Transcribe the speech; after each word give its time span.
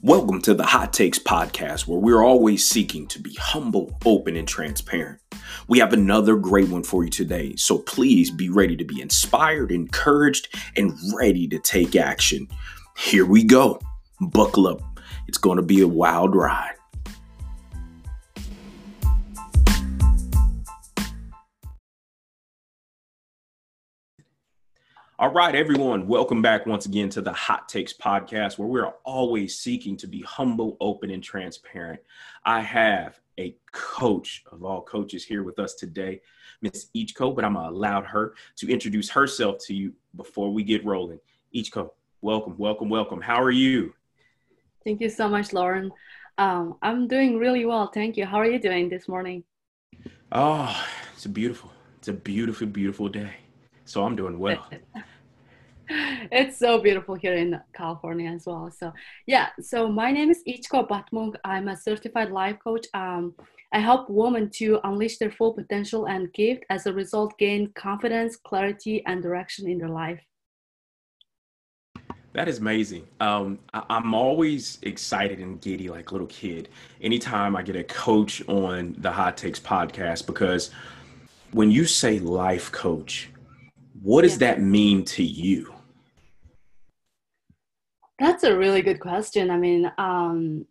Welcome 0.00 0.40
to 0.42 0.54
the 0.54 0.64
Hot 0.64 0.92
Takes 0.92 1.18
podcast, 1.18 1.88
where 1.88 1.98
we're 1.98 2.22
always 2.22 2.64
seeking 2.64 3.08
to 3.08 3.18
be 3.18 3.34
humble, 3.34 3.98
open, 4.06 4.36
and 4.36 4.46
transparent. 4.46 5.18
We 5.66 5.80
have 5.80 5.92
another 5.92 6.36
great 6.36 6.68
one 6.68 6.84
for 6.84 7.02
you 7.02 7.10
today, 7.10 7.56
so 7.56 7.78
please 7.78 8.30
be 8.30 8.48
ready 8.48 8.76
to 8.76 8.84
be 8.84 9.00
inspired, 9.00 9.72
encouraged, 9.72 10.56
and 10.76 10.96
ready 11.18 11.48
to 11.48 11.58
take 11.58 11.96
action. 11.96 12.46
Here 12.96 13.26
we 13.26 13.42
go. 13.42 13.80
Buckle 14.20 14.68
up. 14.68 14.82
It's 15.26 15.36
going 15.36 15.56
to 15.56 15.64
be 15.64 15.80
a 15.80 15.88
wild 15.88 16.36
ride. 16.36 16.77
All 25.20 25.32
right, 25.32 25.52
everyone, 25.52 26.06
welcome 26.06 26.42
back 26.42 26.64
once 26.64 26.86
again 26.86 27.08
to 27.08 27.20
the 27.20 27.32
Hot 27.32 27.68
Takes 27.68 27.92
podcast, 27.92 28.56
where 28.56 28.68
we're 28.68 28.92
always 29.02 29.58
seeking 29.58 29.96
to 29.96 30.06
be 30.06 30.20
humble, 30.20 30.76
open, 30.80 31.10
and 31.10 31.20
transparent. 31.20 31.98
I 32.44 32.60
have 32.60 33.18
a 33.36 33.56
coach 33.72 34.44
of 34.52 34.62
all 34.62 34.80
coaches 34.80 35.24
here 35.24 35.42
with 35.42 35.58
us 35.58 35.74
today, 35.74 36.20
Miss 36.62 36.86
Ichko, 36.96 37.34
but 37.34 37.44
I'm 37.44 37.54
gonna 37.54 37.68
allow 37.68 38.00
her 38.02 38.34
to 38.58 38.70
introduce 38.70 39.10
herself 39.10 39.58
to 39.66 39.74
you 39.74 39.92
before 40.14 40.52
we 40.52 40.62
get 40.62 40.84
rolling. 40.84 41.18
Ichko, 41.52 41.90
welcome, 42.20 42.56
welcome, 42.56 42.88
welcome. 42.88 43.20
How 43.20 43.42
are 43.42 43.50
you? 43.50 43.94
Thank 44.84 45.00
you 45.00 45.10
so 45.10 45.28
much, 45.28 45.52
Lauren. 45.52 45.90
Um, 46.38 46.76
I'm 46.80 47.08
doing 47.08 47.38
really 47.38 47.66
well, 47.66 47.90
thank 47.92 48.16
you. 48.16 48.24
How 48.24 48.36
are 48.36 48.48
you 48.48 48.60
doing 48.60 48.88
this 48.88 49.08
morning? 49.08 49.42
Oh, 50.30 50.80
it's 51.12 51.26
a 51.26 51.28
beautiful, 51.28 51.72
it's 51.96 52.06
a 52.06 52.12
beautiful, 52.12 52.68
beautiful 52.68 53.08
day. 53.08 53.32
So 53.88 54.04
I'm 54.04 54.16
doing 54.16 54.38
well. 54.38 54.68
it's 55.88 56.58
so 56.58 56.78
beautiful 56.78 57.14
here 57.14 57.34
in 57.34 57.58
California 57.72 58.30
as 58.30 58.44
well. 58.44 58.70
So 58.70 58.92
yeah, 59.26 59.48
so 59.62 59.88
my 59.88 60.12
name 60.12 60.30
is 60.30 60.42
Ichko 60.46 60.86
Batmunkh. 60.86 61.36
I'm 61.42 61.68
a 61.68 61.76
certified 61.76 62.30
life 62.30 62.58
coach. 62.62 62.86
Um, 62.92 63.34
I 63.72 63.78
help 63.78 64.10
women 64.10 64.50
to 64.56 64.78
unleash 64.84 65.16
their 65.16 65.30
full 65.30 65.54
potential 65.54 66.06
and 66.06 66.30
gift. 66.34 66.64
As 66.68 66.84
a 66.84 66.92
result, 66.92 67.38
gain 67.38 67.72
confidence, 67.72 68.36
clarity, 68.36 69.02
and 69.06 69.22
direction 69.22 69.66
in 69.70 69.78
their 69.78 69.88
life. 69.88 70.20
That 72.34 72.46
is 72.46 72.58
amazing. 72.58 73.08
Um, 73.20 73.58
I, 73.72 73.84
I'm 73.88 74.12
always 74.12 74.78
excited 74.82 75.38
and 75.38 75.58
giddy 75.62 75.88
like 75.88 76.10
a 76.10 76.12
little 76.12 76.26
kid 76.26 76.68
anytime 77.00 77.56
I 77.56 77.62
get 77.62 77.74
a 77.74 77.84
coach 77.84 78.46
on 78.48 78.96
the 78.98 79.10
Hot 79.10 79.38
Takes 79.38 79.58
podcast 79.58 80.26
because 80.26 80.70
when 81.52 81.70
you 81.70 81.86
say 81.86 82.18
life 82.18 82.70
coach, 82.70 83.30
what 84.02 84.22
does 84.22 84.32
yeah. 84.32 84.54
that 84.54 84.60
mean 84.60 85.04
to 85.04 85.22
you? 85.22 85.74
That's 88.18 88.42
a 88.42 88.56
really 88.56 88.82
good 88.82 89.00
question. 89.00 89.50
I 89.50 89.56
mean, 89.56 89.90
um, 89.96 90.66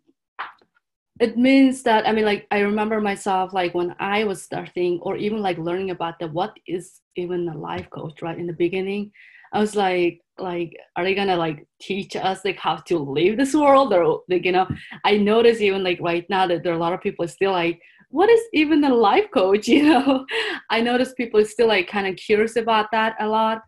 it 1.20 1.36
means 1.36 1.82
that 1.82 2.06
I 2.06 2.12
mean, 2.12 2.24
like 2.24 2.46
I 2.50 2.60
remember 2.60 3.00
myself, 3.00 3.52
like 3.52 3.74
when 3.74 3.94
I 3.98 4.24
was 4.24 4.42
starting, 4.42 5.00
or 5.02 5.16
even 5.16 5.40
like 5.40 5.58
learning 5.58 5.90
about 5.90 6.18
the 6.18 6.28
what 6.28 6.56
is 6.66 7.00
even 7.16 7.48
a 7.48 7.56
life 7.56 7.88
coach, 7.90 8.22
right? 8.22 8.38
In 8.38 8.46
the 8.46 8.52
beginning, 8.52 9.10
I 9.52 9.60
was 9.60 9.74
like, 9.74 10.20
like, 10.38 10.76
are 10.94 11.04
they 11.04 11.14
gonna 11.14 11.36
like 11.36 11.66
teach 11.80 12.14
us 12.14 12.44
like 12.44 12.58
how 12.58 12.76
to 12.76 12.98
live 12.98 13.36
this 13.36 13.54
world, 13.54 13.92
or 13.92 14.20
like 14.28 14.44
you 14.44 14.52
know? 14.52 14.68
I 15.04 15.16
notice 15.16 15.60
even 15.60 15.82
like 15.82 15.98
right 16.00 16.28
now 16.28 16.46
that 16.46 16.62
there 16.62 16.72
are 16.72 16.76
a 16.76 16.80
lot 16.80 16.92
of 16.92 17.00
people 17.00 17.26
still 17.26 17.52
like 17.52 17.80
what 18.10 18.30
is 18.30 18.40
even 18.52 18.84
a 18.84 18.94
life 18.94 19.30
coach 19.32 19.68
you 19.74 19.84
know? 19.84 20.26
I 20.70 20.80
notice 20.80 21.12
people 21.14 21.40
are 21.40 21.44
still 21.44 21.68
like 21.68 21.88
kind 21.88 22.06
of 22.06 22.16
curious 22.16 22.56
about 22.56 22.86
that 22.92 23.16
a 23.20 23.26
lot. 23.26 23.62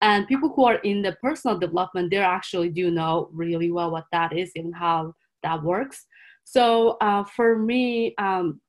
And 0.00 0.28
people 0.28 0.52
who 0.54 0.64
are 0.64 0.76
in 0.76 1.02
the 1.02 1.16
personal 1.20 1.58
development 1.58 2.10
they 2.10 2.18
actually 2.18 2.70
do 2.70 2.90
know 2.90 3.30
really 3.32 3.72
well 3.72 3.90
what 3.90 4.04
that 4.12 4.36
is 4.36 4.52
and 4.54 4.74
how 4.74 5.14
that 5.42 5.62
works. 5.62 6.06
So 6.44 6.96
uh, 7.00 7.24
for 7.24 7.58
me 7.58 8.14
um, 8.18 8.60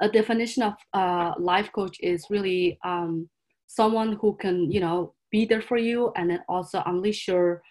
a 0.00 0.08
definition 0.08 0.62
of 0.62 0.74
uh, 0.92 1.32
life 1.38 1.70
coach 1.72 1.96
is 2.00 2.26
really 2.30 2.78
um, 2.84 3.28
someone 3.66 4.14
who 4.20 4.36
can 4.36 4.70
you 4.70 4.80
know 4.80 5.14
be 5.30 5.44
there 5.44 5.62
for 5.62 5.76
you 5.76 6.12
and 6.16 6.30
then 6.30 6.40
also 6.48 6.82
unleash 6.86 7.26
your 7.28 7.62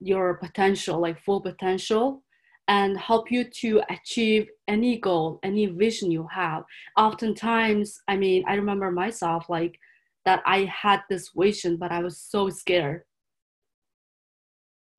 your 0.00 0.34
potential 0.34 1.00
like 1.00 1.20
full 1.22 1.40
potential 1.40 2.22
and 2.68 2.98
help 2.98 3.30
you 3.30 3.44
to 3.44 3.82
achieve 3.90 4.48
any 4.68 4.98
goal, 4.98 5.38
any 5.42 5.66
vision 5.66 6.10
you 6.10 6.26
have. 6.32 6.64
Oftentimes, 6.96 8.00
I 8.08 8.16
mean, 8.16 8.44
I 8.48 8.54
remember 8.54 8.90
myself 8.90 9.48
like 9.48 9.78
that 10.24 10.42
I 10.46 10.64
had 10.64 11.02
this 11.10 11.30
vision, 11.36 11.76
but 11.76 11.92
I 11.92 12.00
was 12.00 12.18
so 12.18 12.48
scared. 12.48 13.02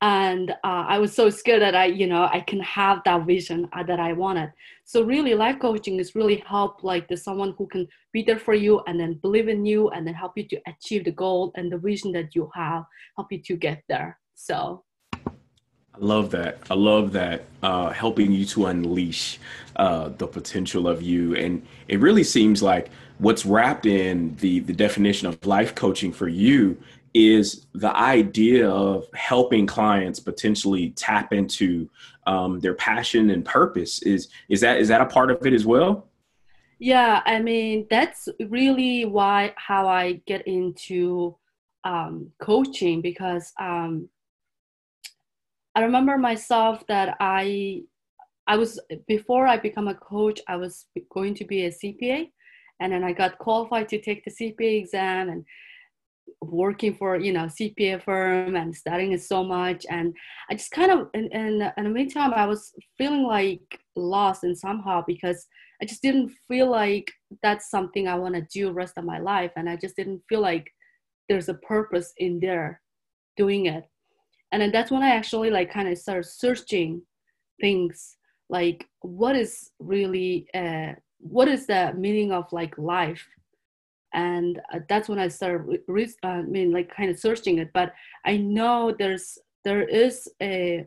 And 0.01 0.51
uh, 0.51 0.85
I 0.87 0.99
was 0.99 1.15
so 1.15 1.31
scared 1.31 1.63
that 1.63 1.73
I, 1.73 1.85
you 1.85 2.05
know, 2.05 2.29
I 2.31 2.41
can 2.41 2.59
have 2.59 3.01
that 3.05 3.25
vision 3.25 3.67
uh, 3.73 3.81
that 3.83 3.99
I 3.99 4.13
wanted. 4.13 4.51
So 4.83 5.01
really, 5.03 5.33
life 5.33 5.57
coaching 5.59 5.99
is 5.99 6.13
really 6.13 6.43
help 6.45 6.83
like 6.83 7.07
the 7.07 7.17
someone 7.17 7.55
who 7.57 7.65
can 7.65 7.87
be 8.13 8.21
there 8.21 8.37
for 8.37 8.53
you 8.53 8.81
and 8.85 8.99
then 8.99 9.15
believe 9.23 9.47
in 9.47 9.65
you 9.65 9.89
and 9.89 10.05
then 10.05 10.13
help 10.13 10.33
you 10.35 10.47
to 10.49 10.61
achieve 10.67 11.05
the 11.05 11.11
goal 11.11 11.51
and 11.55 11.71
the 11.71 11.79
vision 11.79 12.11
that 12.11 12.35
you 12.35 12.51
have, 12.53 12.83
help 13.15 13.31
you 13.31 13.41
to 13.45 13.55
get 13.55 13.81
there. 13.89 14.19
So 14.35 14.84
I 15.95 16.05
love 16.05 16.31
that. 16.31 16.59
I 16.69 16.73
love 16.73 17.13
that 17.13 17.45
uh, 17.63 17.89
helping 17.91 18.31
you 18.31 18.45
to 18.47 18.65
unleash 18.65 19.39
uh, 19.77 20.09
the 20.09 20.27
potential 20.27 20.87
of 20.87 21.01
you, 21.01 21.35
and 21.35 21.65
it 21.87 21.99
really 21.99 22.23
seems 22.23 22.61
like 22.61 22.89
what's 23.17 23.45
wrapped 23.45 23.85
in 23.85 24.35
the 24.37 24.59
the 24.59 24.73
definition 24.73 25.27
of 25.27 25.45
life 25.45 25.73
coaching 25.73 26.11
for 26.11 26.27
you 26.27 26.77
is 27.13 27.65
the 27.73 27.95
idea 27.95 28.69
of 28.69 29.05
helping 29.13 29.65
clients 29.65 30.19
potentially 30.19 30.89
tap 30.91 31.31
into 31.31 31.89
um, 32.27 32.59
their 32.59 32.73
passion 32.73 33.29
and 33.29 33.45
purpose. 33.45 34.01
Is 34.01 34.27
is 34.49 34.59
that 34.61 34.79
is 34.79 34.89
that 34.89 34.99
a 34.99 35.05
part 35.05 35.31
of 35.31 35.45
it 35.45 35.53
as 35.53 35.65
well? 35.65 36.07
Yeah, 36.77 37.21
I 37.25 37.39
mean 37.39 37.87
that's 37.89 38.27
really 38.49 39.05
why 39.05 39.53
how 39.55 39.87
I 39.87 40.21
get 40.25 40.45
into 40.45 41.37
um, 41.85 42.31
coaching 42.39 42.99
because. 42.99 43.53
Um, 43.57 44.09
I 45.75 45.81
remember 45.81 46.17
myself 46.17 46.85
that 46.87 47.17
I 47.19 47.81
I 48.47 48.57
was 48.57 48.79
before 49.07 49.47
I 49.47 49.57
become 49.57 49.87
a 49.87 49.95
coach, 49.95 50.39
I 50.47 50.55
was 50.55 50.85
going 51.11 51.33
to 51.35 51.45
be 51.45 51.65
a 51.65 51.71
CPA, 51.71 52.29
and 52.79 52.93
then 52.93 53.03
I 53.03 53.11
got 53.11 53.39
qualified 53.39 53.89
to 53.89 54.01
take 54.01 54.23
the 54.23 54.31
CPA 54.31 54.79
exam 54.79 55.29
and 55.29 55.43
working 56.41 56.93
for 56.95 57.17
you 57.17 57.33
know 57.33 57.45
CPA 57.45 58.01
firm 58.03 58.55
and 58.55 58.75
studying 58.75 59.17
so 59.17 59.43
much, 59.43 59.85
and 59.89 60.15
I 60.49 60.55
just 60.55 60.71
kind 60.71 60.91
of 60.91 61.09
in 61.13 61.25
in, 61.31 61.71
in 61.77 61.83
the 61.83 61.89
meantime 61.89 62.33
I 62.33 62.45
was 62.45 62.73
feeling 62.97 63.23
like 63.23 63.79
lost 63.97 64.43
and 64.43 64.57
somehow 64.57 65.03
because 65.05 65.45
I 65.81 65.85
just 65.85 66.01
didn't 66.01 66.31
feel 66.47 66.71
like 66.71 67.11
that's 67.43 67.69
something 67.69 68.07
I 68.07 68.15
want 68.15 68.35
to 68.35 68.47
do 68.53 68.71
rest 68.71 68.93
of 68.97 69.03
my 69.03 69.19
life, 69.19 69.51
and 69.57 69.69
I 69.69 69.75
just 69.75 69.97
didn't 69.97 70.21
feel 70.29 70.41
like 70.41 70.71
there's 71.27 71.49
a 71.49 71.55
purpose 71.55 72.13
in 72.17 72.39
there 72.39 72.81
doing 73.35 73.65
it 73.65 73.83
and 74.55 74.61
then 74.61 74.71
that's 74.71 74.89
when 74.89 75.03
i 75.03 75.09
actually 75.09 75.49
like 75.49 75.69
kind 75.69 75.89
of 75.89 75.97
started 75.97 76.23
searching 76.23 77.01
things 77.59 78.15
like 78.49 78.87
what 79.01 79.35
is 79.35 79.71
really 79.79 80.47
uh, 80.53 80.93
what 81.19 81.49
is 81.49 81.65
the 81.65 81.93
meaning 81.97 82.31
of 82.31 82.51
like 82.53 82.77
life? 82.77 83.27
And 84.13 84.61
uh, 84.73 84.79
that's 84.87 85.09
when 85.09 85.19
i 85.19 85.27
started 85.27 85.81
re- 85.87 86.13
uh, 86.23 86.27
i 86.27 86.41
mean 86.43 86.71
like 86.71 86.95
kind 86.95 87.09
of 87.09 87.19
searching 87.19 87.57
it. 87.57 87.71
But 87.73 87.93
i 88.25 88.37
know 88.37 88.95
there's 88.97 89.37
there 89.65 89.83
is 89.83 90.29
a 90.41 90.85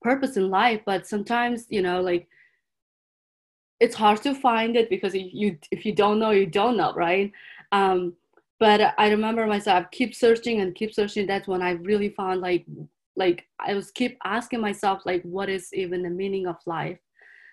purpose 0.00 0.36
in 0.36 0.48
life 0.48 0.80
but 0.86 1.08
sometimes 1.08 1.66
you 1.70 1.82
know 1.82 2.00
like 2.00 2.28
it's 3.80 3.96
hard 3.96 4.22
to 4.22 4.32
find 4.32 4.76
it 4.76 4.88
because 4.88 5.12
if 5.12 5.34
you 5.34 5.58
if 5.72 5.84
you 5.84 5.92
don't 5.92 6.20
know 6.20 6.30
you 6.30 6.46
don't 6.46 6.76
know 6.76 6.94
right? 6.94 7.32
Um 7.72 8.14
but 8.60 8.94
i 8.98 9.08
remember 9.08 9.46
myself 9.46 9.86
keep 9.90 10.14
searching 10.14 10.60
and 10.60 10.74
keep 10.74 10.92
searching. 10.92 11.26
That's 11.26 11.48
when 11.48 11.62
i 11.62 11.72
really 11.72 12.10
found 12.10 12.40
like 12.40 12.66
like 13.16 13.46
i 13.58 13.74
was 13.74 13.90
keep 13.90 14.18
asking 14.24 14.60
myself 14.60 15.02
like 15.04 15.22
what 15.22 15.48
is 15.48 15.72
even 15.72 16.02
the 16.02 16.10
meaning 16.10 16.46
of 16.46 16.56
life? 16.66 16.98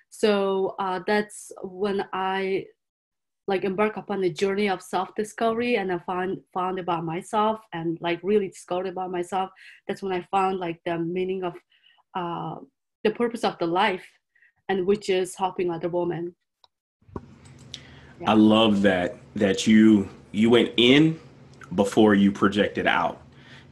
So 0.10 0.76
uh, 0.80 1.00
that's 1.06 1.52
when 1.64 2.06
i 2.14 2.66
like 3.48 3.64
embark 3.64 3.98
upon 3.98 4.22
the 4.22 4.30
journey 4.30 4.70
of 4.70 4.82
self-discovery 4.82 5.78
and 5.78 5.92
i 5.92 6.00
found 6.00 6.40
found 6.54 6.80
about 6.80 7.06
myself 7.06 7.60
and 7.74 7.98
like 8.02 8.20
really 8.24 8.48
discovered 8.48 8.88
about 8.88 9.12
myself. 9.12 9.50
That's 9.88 10.02
when 10.02 10.14
i 10.14 10.28
found 10.32 10.60
like 10.60 10.80
the 10.86 10.98
meaning 10.98 11.44
of 11.44 11.54
uh, 12.16 12.56
the 13.04 13.12
purpose 13.12 13.44
of 13.44 13.58
the 13.60 13.68
life 13.68 14.06
and 14.70 14.86
which 14.88 15.10
is 15.10 15.36
helping 15.36 15.70
other 15.70 15.90
women. 15.90 16.36
Yeah. 18.20 18.32
i 18.32 18.34
love 18.34 18.82
that 18.84 19.18
that 19.36 19.68
you 19.68 20.08
you 20.36 20.50
went 20.50 20.74
in 20.78 21.20
before 21.74 22.14
you 22.14 22.32
projected 22.32 22.88
out 22.88 23.22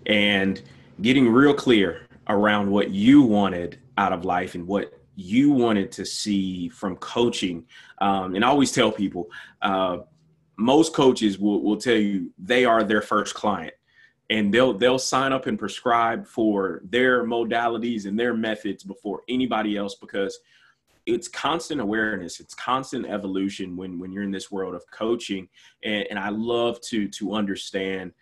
and 0.06 0.62
getting 1.01 1.30
real 1.30 1.54
clear 1.54 2.07
around 2.27 2.71
what 2.71 2.89
you 2.89 3.21
wanted 3.21 3.80
out 3.98 4.13
of 4.13 4.25
life 4.25 4.56
and 4.56 4.65
what 4.68 4.94
you 5.15 5.51
wanted 5.51 5.92
to 5.92 6.06
see 6.06 6.69
from 6.69 6.95
coaching. 6.98 7.65
Um, 8.00 8.36
and 8.36 8.44
I 8.44 8.48
always 8.48 8.71
tell 8.71 8.92
people, 8.92 9.30
uh, 9.62 9.98
most 10.57 10.94
coaches 10.94 11.38
will, 11.38 11.62
will 11.62 11.77
tell 11.77 11.95
you 11.95 12.31
they 12.38 12.65
are 12.65 12.83
their 12.83 13.01
first 13.01 13.36
client. 13.36 13.74
and 14.30 14.54
they'll 14.54 14.74
they'll 14.74 15.00
sign 15.00 15.33
up 15.33 15.45
and 15.48 15.60
prescribe 15.60 16.25
for 16.25 16.81
their 16.89 17.24
modalities 17.25 18.06
and 18.06 18.18
their 18.18 18.33
methods 18.33 18.83
before 18.83 19.21
anybody 19.27 19.77
else 19.77 19.95
because 19.95 20.39
it's 21.06 21.28
constant 21.28 21.82
awareness 21.82 22.40
it's 22.40 22.56
constant 22.56 23.06
evolution 23.06 23.76
when 23.76 24.00
when 24.00 24.12
you're 24.12 24.24
in 24.24 24.32
this 24.32 24.52
world 24.52 24.74
of 24.74 24.84
coaching 24.92 25.48
and, 25.84 26.06
and 26.10 26.18
i 26.18 26.30
love 26.30 26.80
to 26.82 27.08
to 27.08 27.34
understand 27.34 28.14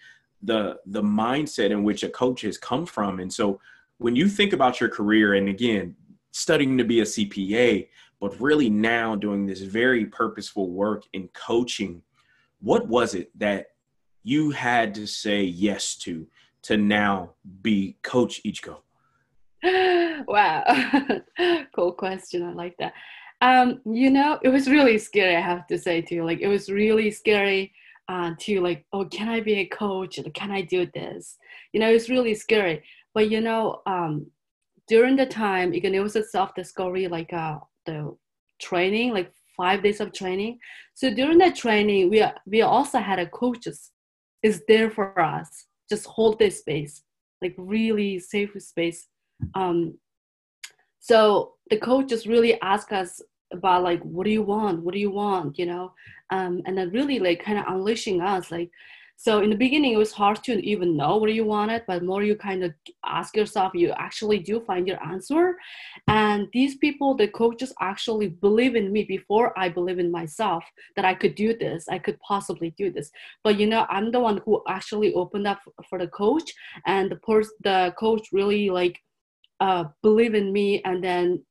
the 0.44 0.80
the 0.88 1.01
mindset 1.01 1.72
in 1.72 1.83
which 1.83 2.04
a 2.04 2.10
coach 2.10 2.42
has 2.42 2.57
come 2.57 2.86
from. 2.86 3.19
And 3.19 3.31
so 3.31 3.60
when 3.98 4.16
you 4.16 4.28
think 4.28 4.54
about 4.54 4.80
your 4.80 4.89
career 4.89 5.36
and 5.36 5.50
again 5.50 5.95
studying 6.31 6.78
to 6.78 6.83
be 6.83 7.01
a 7.01 7.04
cpa 7.04 7.88
but 8.19 8.39
really 8.39 8.69
now 8.69 9.16
doing 9.16 9.45
this 9.45 9.62
very 9.62 10.06
purposeful 10.06 10.69
work 10.69 11.04
in 11.12 11.27
coaching 11.34 12.01
what 12.62 12.88
was 12.88 13.13
it 13.13 13.38
that 13.38 13.68
you 14.24 14.50
had 14.50 14.95
to 14.95 15.06
say 15.06 15.44
yes 15.44 15.95
to 15.95 16.25
to 16.62 16.77
now 16.77 17.31
be 17.62 17.98
coach 18.01 18.42
ichiko 18.44 18.77
wow. 20.27 20.63
Cool 21.75 21.94
question. 21.94 22.44
I 22.44 22.53
like 22.53 22.75
that. 22.79 22.94
Um 23.41 23.81
you 23.85 24.09
know 24.09 24.39
it 24.44 24.50
was 24.50 24.69
really 24.69 24.97
scary 24.97 25.35
i 25.35 25.41
have 25.41 25.65
to 25.68 25.77
say 25.77 26.01
too. 26.01 26.23
Like 26.23 26.41
it 26.41 26.47
was 26.47 26.69
really 26.69 27.09
scary 27.12 27.73
uh, 28.07 28.31
to 28.39 28.62
like 28.62 28.85
oh 28.94 29.06
can 29.06 29.29
i 29.29 29.39
be 29.39 29.56
a 29.56 29.65
coach? 29.65 30.19
Can 30.33 30.51
i 30.51 30.62
do 30.62 30.85
this? 30.94 31.38
You 31.73 31.79
know 31.79 31.89
it's 31.89 32.09
really 32.09 32.35
scary. 32.35 32.83
But 33.13 33.29
you 33.31 33.41
know 33.41 33.81
um 33.85 34.27
during 34.88 35.15
the 35.15 35.25
time 35.25 35.73
again 35.73 35.95
it 35.95 36.03
was 36.03 36.15
a 36.15 36.24
self-discovery 36.24 37.07
like 37.07 37.31
uh 37.33 37.59
the 37.85 38.15
training 38.59 39.13
like 39.13 39.31
five 39.57 39.83
days 39.83 40.00
of 40.00 40.13
training. 40.13 40.59
So 40.94 41.13
during 41.13 41.38
that 41.39 41.56
training 41.56 42.09
we 42.09 42.24
we 42.45 42.62
also 42.62 43.00
had 43.00 43.19
a 43.19 43.27
coaches. 43.27 43.91
Is 44.44 44.63
there 44.67 44.89
for 44.89 45.19
us. 45.19 45.65
Just 45.89 46.06
hold 46.06 46.39
this 46.39 46.59
space. 46.59 47.03
Like 47.41 47.56
really 47.57 48.19
safe 48.19 48.51
space. 48.59 49.07
Um, 49.56 49.97
so 51.01 51.53
the 51.69 51.77
coach 51.77 52.07
just 52.07 52.25
really 52.25 52.59
asked 52.62 52.94
us 52.94 53.21
about 53.51 53.83
like 53.83 54.01
what 54.03 54.24
do 54.24 54.31
you 54.31 54.42
want 54.42 54.81
what 54.81 54.94
do 54.94 55.00
you 55.00 55.12
want 55.12 55.59
you 55.59 55.65
know 55.65 55.92
um, 56.30 56.62
and 56.65 56.77
then 56.77 56.89
really 56.92 57.19
like 57.19 57.44
kind 57.44 57.59
of 57.59 57.65
unleashing 57.68 58.21
us 58.21 58.50
like 58.50 58.71
so 59.21 59.44
in 59.44 59.51
the 59.51 59.56
beginning, 59.56 59.94
it 59.94 59.98
was 59.98 60.12
hard 60.12 60.44
to 60.45 60.53
even 60.65 60.98
know 60.98 61.18
what 61.18 61.31
you 61.31 61.45
wanted, 61.45 61.83
but 61.86 62.03
more 62.03 62.24
you 62.24 62.36
kind 62.36 62.63
of 62.63 62.74
ask 63.06 63.36
yourself, 63.36 63.75
you 63.75 63.92
actually 63.92 64.39
do 64.39 64.62
find 64.62 64.88
your 64.88 65.00
answer. 65.06 65.57
And 66.07 66.48
these 66.53 66.77
people, 66.77 67.13
the 67.13 67.27
coaches 67.27 67.71
actually 67.80 68.30
believe 68.30 68.75
in 68.75 68.92
me 68.92 69.03
before 69.03 69.53
I 69.56 69.69
believe 69.69 70.00
in 70.00 70.09
myself 70.09 70.63
that 70.95 71.06
I 71.06 71.13
could 71.13 71.36
do 71.36 71.56
this, 71.56 71.88
I 71.88 72.00
could 72.00 72.19
possibly 72.21 72.71
do 72.75 72.92
this. 72.92 73.12
But 73.44 73.59
you 73.59 73.68
know, 73.68 73.86
I'm 73.92 74.12
the 74.12 74.19
one 74.19 74.42
who 74.44 74.63
actually 74.68 75.13
opened 75.13 75.45
up 75.45 75.59
for 75.88 76.00
the 76.00 76.07
coach, 76.07 76.51
and 76.88 77.12
the 77.12 77.18
person, 77.18 77.53
the 77.63 77.94
coach 78.00 78.30
really 78.33 78.71
like 78.71 79.00
uh, 79.62 79.86
believe 80.02 80.36
in 80.36 80.52
me, 80.52 80.81
and 80.84 81.02
then 81.02 81.46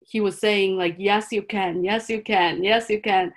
he 0.00 0.20
was 0.20 0.38
saying 0.38 0.76
like, 0.76 0.96
yes, 0.98 1.30
you 1.30 1.42
can, 1.42 1.84
yes, 1.84 2.08
you 2.08 2.22
can, 2.22 2.64
yes, 2.64 2.88
you 2.88 3.00
can. 3.00 3.32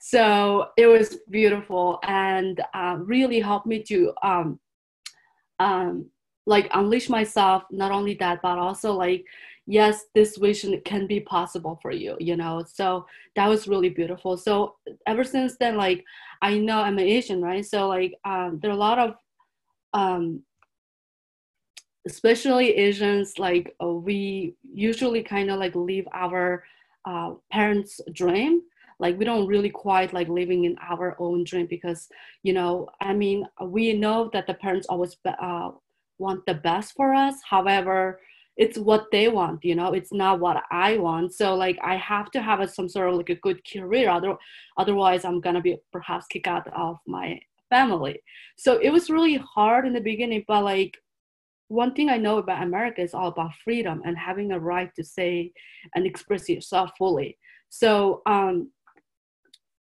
So 0.00 0.68
it 0.76 0.86
was 0.86 1.18
beautiful 1.30 1.98
and 2.02 2.60
uh, 2.74 2.96
really 3.00 3.40
helped 3.40 3.66
me 3.66 3.82
to 3.84 4.12
um, 4.22 4.60
um, 5.58 6.06
like 6.46 6.70
unleash 6.74 7.08
myself 7.08 7.64
not 7.70 7.92
only 7.92 8.14
that 8.14 8.40
but 8.42 8.58
also 8.58 8.92
like 8.92 9.24
yes 9.66 10.06
this 10.14 10.38
vision 10.38 10.80
can 10.84 11.06
be 11.06 11.20
possible 11.20 11.78
for 11.82 11.90
you 11.90 12.16
you 12.20 12.36
know? 12.36 12.64
So 12.66 13.06
that 13.36 13.48
was 13.48 13.68
really 13.68 13.90
beautiful. 13.90 14.36
So 14.36 14.76
ever 15.06 15.24
since 15.24 15.56
then 15.58 15.76
like 15.76 16.04
i 16.40 16.56
know 16.56 16.78
i'm 16.80 16.98
an 16.98 17.04
asian 17.04 17.42
right? 17.42 17.64
So 17.66 17.88
like 17.88 18.14
um, 18.24 18.60
there 18.62 18.70
are 18.70 18.74
a 18.74 18.84
lot 18.88 18.98
of 18.98 19.14
um, 19.94 20.42
especially 22.10 22.76
asians 22.88 23.38
like 23.38 23.66
uh, 23.82 23.92
we 24.08 24.54
usually 24.72 25.22
kind 25.22 25.50
of 25.50 25.58
like 25.58 25.74
leave 25.74 26.06
our 26.12 26.64
uh, 27.08 27.32
parents 27.50 28.00
dream. 28.12 28.62
Like 29.00 29.18
we 29.18 29.24
don't 29.24 29.46
really 29.46 29.70
quite 29.70 30.12
like 30.12 30.28
living 30.28 30.64
in 30.64 30.76
our 30.90 31.16
own 31.18 31.44
dream 31.44 31.66
because 31.66 32.08
you 32.42 32.52
know 32.52 32.88
i 33.00 33.12
mean 33.14 33.46
we 33.76 33.92
know 33.92 34.28
that 34.32 34.46
the 34.46 34.54
parents 34.54 34.88
always 34.88 35.16
uh, 35.24 35.70
want 36.18 36.44
the 36.46 36.54
best 36.54 36.94
for 36.96 37.14
us. 37.14 37.36
However 37.48 38.20
it's 38.56 38.76
what 38.76 39.06
they 39.12 39.28
want 39.28 39.64
you 39.64 39.76
know? 39.76 39.92
It's 39.98 40.12
not 40.12 40.40
what 40.40 40.64
i 40.72 40.98
want. 40.98 41.32
So 41.32 41.54
like 41.54 41.78
i 41.92 41.96
have 41.96 42.28
to 42.32 42.42
have 42.42 42.60
a, 42.60 42.68
some 42.68 42.88
sort 42.88 43.08
of 43.08 43.14
like 43.14 43.30
a 43.30 43.42
good 43.46 43.60
career 43.72 44.10
other, 44.10 44.34
otherwise 44.76 45.24
i'm 45.24 45.40
gonna 45.40 45.60
be 45.68 45.76
perhaps 45.92 46.26
kicked 46.26 46.48
out 46.48 46.66
of 46.74 46.98
my 47.06 47.40
family. 47.70 48.16
So 48.56 48.78
it 48.78 48.90
was 48.90 49.10
really 49.10 49.36
hard 49.36 49.86
in 49.86 49.92
the 49.92 50.08
beginning 50.12 50.44
but 50.48 50.64
like 50.64 50.94
one 51.68 51.94
thing 51.94 52.08
i 52.08 52.16
know 52.16 52.38
about 52.38 52.62
america 52.62 53.00
is 53.00 53.14
all 53.14 53.28
about 53.28 53.54
freedom 53.64 54.02
and 54.04 54.16
having 54.16 54.52
a 54.52 54.58
right 54.58 54.94
to 54.94 55.04
say 55.04 55.52
and 55.94 56.06
express 56.06 56.48
yourself 56.48 56.90
fully. 56.98 57.38
So 57.70 58.22
um, 58.26 58.70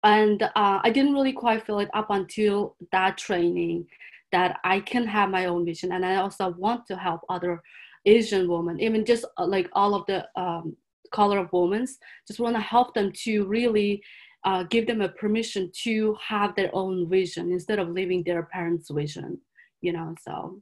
and 0.03 0.41
uh, 0.43 0.79
i 0.83 0.89
didn't 0.89 1.13
really 1.13 1.33
quite 1.33 1.65
feel 1.65 1.79
it 1.79 1.89
up 1.93 2.09
until 2.09 2.75
that 2.91 3.17
training 3.17 3.85
that 4.31 4.57
i 4.63 4.79
can 4.79 5.05
have 5.05 5.29
my 5.29 5.45
own 5.45 5.65
vision. 5.65 5.91
And 5.91 6.05
i 6.05 6.15
also 6.15 6.49
want 6.57 6.85
to 6.87 6.95
help 6.97 7.21
other 7.29 7.61
asian 8.05 8.47
women 8.49 8.79
even 8.79 9.03
just 9.03 9.25
uh, 9.37 9.45
like 9.45 9.69
all 9.73 9.95
of 9.95 10.05
the 10.05 10.27
um, 10.35 10.75
color 11.11 11.37
of 11.39 11.49
women. 11.53 11.85
Just 12.27 12.39
want 12.39 12.55
to 12.55 12.61
help 12.61 12.93
them 12.93 13.11
to 13.23 13.45
really 13.45 14.03
uh, 14.43 14.63
give 14.63 14.85
them 14.85 15.01
a 15.01 15.09
permission 15.09 15.71
to 15.83 16.15
have 16.27 16.55
their 16.55 16.69
own 16.73 17.09
vision 17.09 17.51
instead 17.51 17.79
of 17.79 17.89
living 17.89 18.23
their 18.23 18.43
parents 18.43 18.89
vision 18.91 19.39
you 19.81 19.93
know 19.93 20.15
so 20.25 20.61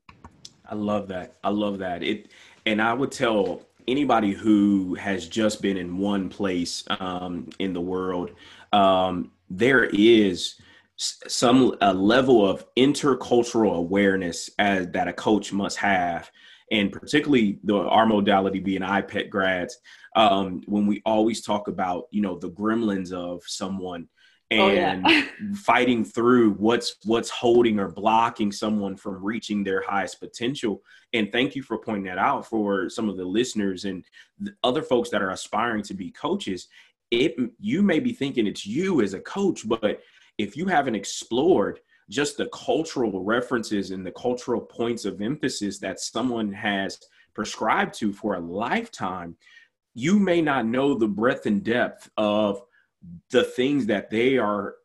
i 0.70 0.76
love 0.76 1.08
that. 1.10 1.36
I 1.44 1.50
love 1.50 1.80
that. 1.80 2.04
It 2.04 2.32
and 2.66 2.82
i 2.82 2.94
would 2.94 3.12
tell 3.12 3.62
anybody 3.88 4.32
who 4.32 4.96
has 4.96 5.28
just 5.28 5.62
been 5.62 5.78
in 5.78 5.98
one 5.98 6.30
place 6.30 6.86
um, 7.00 7.50
in 7.60 7.74
the 7.74 7.82
world 7.82 8.32
um, 8.72 9.32
there 9.50 9.86
is 9.86 10.56
some 10.98 11.76
a 11.82 11.94
level 11.94 12.48
of 12.48 12.66
intercultural 12.76 13.76
awareness 13.76 14.50
as 14.60 14.88
that 14.90 15.08
a 15.08 15.14
coach 15.14 15.52
must 15.52 15.78
have. 15.78 16.30
And 16.72 16.92
particularly 16.92 17.60
the 17.64 17.78
our 17.78 18.06
modality 18.06 18.60
being 18.60 18.82
iPEC 18.82 19.30
grads 19.30 19.78
um, 20.16 20.62
when 20.66 20.88
we 20.88 21.02
always 21.06 21.42
talk 21.42 21.68
about 21.68 22.06
you 22.12 22.22
know 22.22 22.38
the 22.38 22.52
gremlins 22.52 23.12
of 23.12 23.44
someone 23.46 24.08
and 24.60 25.06
oh, 25.06 25.10
yeah. 25.10 25.26
fighting 25.56 26.04
through 26.04 26.52
what's 26.54 26.96
what's 27.06 27.30
holding 27.30 27.80
or 27.80 27.90
blocking 27.90 28.52
someone 28.52 28.96
from 28.96 29.24
reaching 29.24 29.64
their 29.64 29.82
highest 29.82 30.20
potential 30.20 30.82
and 31.14 31.32
thank 31.32 31.56
you 31.56 31.64
for 31.64 31.78
pointing 31.78 32.04
that 32.04 32.18
out 32.18 32.46
for 32.46 32.90
some 32.90 33.10
of 33.10 33.18
the 33.18 33.26
listeners 33.26 33.86
and 33.86 34.06
the 34.40 34.54
other 34.64 34.82
folks 34.82 35.10
that 35.10 35.22
are 35.22 35.32
aspiring 35.32 35.84
to 35.84 35.94
be 35.94 36.12
coaches 36.12 36.68
it 37.12 37.36
you 37.60 37.82
may 37.82 38.00
be 38.00 38.14
thinking 38.14 38.48
it's 38.48 38.66
you 38.66 39.02
as 39.02 39.14
a 39.14 39.20
coach 39.20 39.68
but 39.68 40.02
if 40.38 40.58
you 40.58 40.66
haven't 40.66 40.96
explored 40.96 41.80
just 42.10 42.38
the 42.38 42.48
cultural 42.48 43.24
references 43.24 43.92
and 43.92 44.06
the 44.06 44.12
cultural 44.12 44.62
points 44.62 45.06
of 45.06 45.22
emphasis 45.22 45.80
that 45.80 46.00
someone 46.00 46.52
has 46.52 47.00
prescribed 47.34 47.94
to 47.94 48.12
for 48.12 48.36
a 48.36 48.40
lifetime 48.40 49.36
you 49.96 50.20
may 50.20 50.42
not 50.42 50.66
know 50.66 50.96
the 50.96 51.08
breadth 51.08 51.46
and 51.46 51.64
depth 51.64 52.10
of 52.18 52.62
the 53.32 53.44
things 53.44 53.86
that 53.88 54.10
they 54.10 54.38
are 54.38 54.76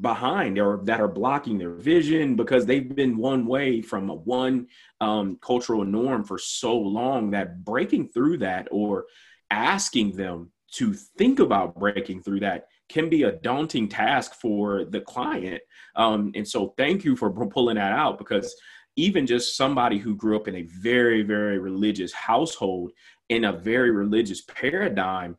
behind 0.00 0.58
or 0.58 0.80
that 0.84 1.00
are 1.00 1.08
blocking 1.08 1.56
their 1.56 1.72
vision 1.72 2.36
because 2.36 2.66
they've 2.66 2.94
been 2.94 3.16
one 3.16 3.46
way 3.46 3.80
from 3.80 4.10
a 4.10 4.14
one 4.14 4.66
um, 5.00 5.38
cultural 5.40 5.84
norm 5.84 6.24
for 6.24 6.38
so 6.38 6.76
long 6.76 7.30
that 7.30 7.64
breaking 7.64 8.08
through 8.08 8.36
that 8.36 8.68
or 8.70 9.06
asking 9.50 10.14
them 10.14 10.50
to 10.70 10.92
think 10.92 11.40
about 11.40 11.78
breaking 11.78 12.22
through 12.22 12.40
that 12.40 12.66
can 12.88 13.08
be 13.08 13.22
a 13.22 13.32
daunting 13.32 13.88
task 13.88 14.34
for 14.34 14.84
the 14.84 15.00
client. 15.00 15.62
Um, 15.96 16.32
and 16.34 16.46
so, 16.46 16.74
thank 16.76 17.04
you 17.04 17.16
for 17.16 17.30
pulling 17.50 17.76
that 17.76 17.92
out 17.92 18.18
because 18.18 18.54
even 18.96 19.26
just 19.26 19.56
somebody 19.56 19.98
who 19.98 20.16
grew 20.16 20.36
up 20.36 20.48
in 20.48 20.56
a 20.56 20.68
very, 20.80 21.22
very 21.22 21.58
religious 21.58 22.12
household 22.12 22.90
in 23.28 23.44
a 23.44 23.52
very 23.52 23.90
religious 23.90 24.42
paradigm, 24.42 25.36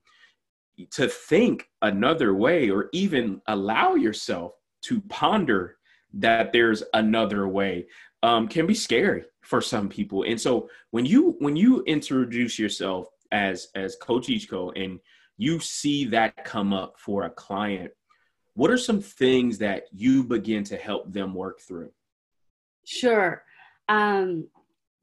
to 0.91 1.07
think 1.07 1.69
another 1.81 2.33
way 2.33 2.69
or 2.69 2.89
even 2.93 3.41
allow 3.48 3.95
yourself 3.95 4.53
to 4.83 5.01
ponder 5.01 5.77
that 6.13 6.51
there's 6.51 6.83
another 6.93 7.48
way 7.48 7.88
um, 8.24 8.48
can 8.48 8.65
be 8.65 8.74
scary 8.74 9.24
for 9.41 9.62
some 9.62 9.89
people. 9.89 10.24
And 10.24 10.39
so, 10.39 10.69
when 10.91 11.05
you 11.05 11.36
when 11.39 11.55
you 11.55 11.83
introduce 11.83 12.59
yourself 12.59 13.07
as 13.31 13.67
as 13.75 13.95
Coach 13.95 14.27
Ichiko 14.27 14.71
and 14.81 15.00
you 15.38 15.59
see 15.59 16.05
that 16.05 16.43
come 16.43 16.74
up 16.74 16.95
for 16.98 17.24
a 17.24 17.29
client, 17.29 17.91
what 18.55 18.71
are 18.71 18.77
some 18.77 19.00
things 19.00 19.57
that 19.59 19.83
you 19.91 20.24
begin 20.24 20.63
to 20.65 20.75
help 20.75 21.12
them 21.12 21.33
work 21.33 21.62
through? 21.62 21.91
Sure. 22.86 23.43
Um, 23.88 24.48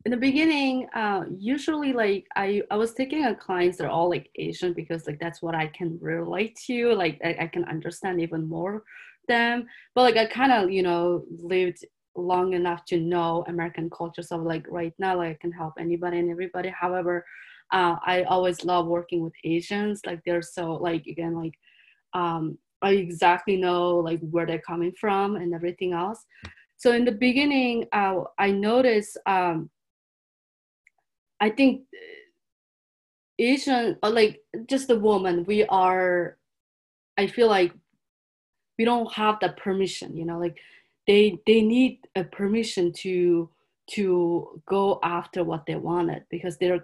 in 0.06 0.12
the 0.12 0.16
beginning, 0.16 0.88
uh, 0.94 1.24
usually 1.36 1.92
like 1.92 2.28
I, 2.36 2.62
I 2.70 2.76
was 2.76 2.94
taking 2.94 3.24
a 3.24 3.34
clients 3.34 3.76
that 3.78 3.86
are 3.86 3.90
all 3.90 4.08
like 4.08 4.30
Asian 4.36 4.72
because 4.72 5.04
like 5.04 5.18
that's 5.18 5.42
what 5.42 5.56
I 5.56 5.66
can 5.66 5.98
relate 6.00 6.56
to. 6.68 6.94
Like 6.94 7.20
I, 7.24 7.36
I 7.40 7.46
can 7.48 7.64
understand 7.64 8.20
even 8.20 8.48
more 8.48 8.84
them. 9.26 9.66
But 9.96 10.02
like 10.02 10.16
I 10.16 10.26
kind 10.26 10.52
of 10.52 10.70
you 10.70 10.84
know 10.84 11.24
lived 11.28 11.84
long 12.14 12.52
enough 12.52 12.84
to 12.84 13.00
know 13.00 13.44
American 13.48 13.90
culture. 13.90 14.22
So 14.22 14.36
like 14.36 14.64
right 14.68 14.94
now, 15.00 15.16
like 15.16 15.30
I 15.30 15.38
can 15.40 15.50
help 15.50 15.74
anybody 15.76 16.20
and 16.20 16.30
everybody. 16.30 16.68
However, 16.68 17.24
uh, 17.72 17.96
I 18.06 18.22
always 18.28 18.64
love 18.64 18.86
working 18.86 19.24
with 19.24 19.34
Asians. 19.42 20.02
Like 20.06 20.20
they're 20.24 20.40
so 20.40 20.74
like 20.74 21.04
again 21.08 21.34
like 21.34 21.54
um, 22.14 22.56
I 22.80 22.92
exactly 22.92 23.56
know 23.56 23.96
like 23.96 24.20
where 24.20 24.46
they're 24.46 24.60
coming 24.60 24.92
from 25.00 25.34
and 25.34 25.52
everything 25.52 25.94
else. 25.94 26.24
So 26.76 26.92
in 26.92 27.04
the 27.04 27.10
beginning, 27.10 27.86
uh, 27.92 28.20
I 28.38 28.52
noticed 28.52 29.18
um, 29.26 29.68
I 31.40 31.50
think 31.50 31.82
Asian 33.38 33.98
uh, 34.02 34.10
like 34.10 34.40
just 34.66 34.88
the 34.88 34.98
woman 34.98 35.44
we 35.44 35.64
are. 35.66 36.38
I 37.18 37.26
feel 37.26 37.48
like 37.48 37.72
we 38.78 38.84
don't 38.84 39.12
have 39.12 39.38
the 39.40 39.50
permission. 39.50 40.16
You 40.16 40.24
know, 40.24 40.38
like 40.38 40.58
they 41.06 41.38
they 41.46 41.62
need 41.62 42.00
a 42.14 42.24
permission 42.24 42.92
to 42.92 43.50
to 43.90 44.60
go 44.66 44.98
after 45.02 45.44
what 45.44 45.64
they 45.66 45.76
wanted 45.76 46.24
because 46.30 46.56
they're 46.58 46.82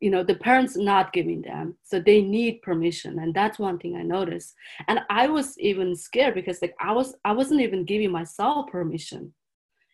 you 0.00 0.10
know 0.10 0.22
the 0.22 0.34
parents 0.34 0.76
not 0.76 1.12
giving 1.12 1.42
them 1.42 1.74
so 1.82 1.98
they 2.00 2.22
need 2.22 2.62
permission 2.62 3.18
and 3.18 3.34
that's 3.34 3.58
one 3.58 3.78
thing 3.78 3.96
i 3.96 4.02
noticed 4.02 4.54
and 4.86 5.00
i 5.10 5.26
was 5.26 5.58
even 5.58 5.96
scared 5.96 6.34
because 6.34 6.62
like 6.62 6.74
i 6.80 6.92
was 6.92 7.16
i 7.24 7.32
wasn't 7.32 7.60
even 7.60 7.84
giving 7.84 8.10
myself 8.10 8.70
permission 8.70 9.32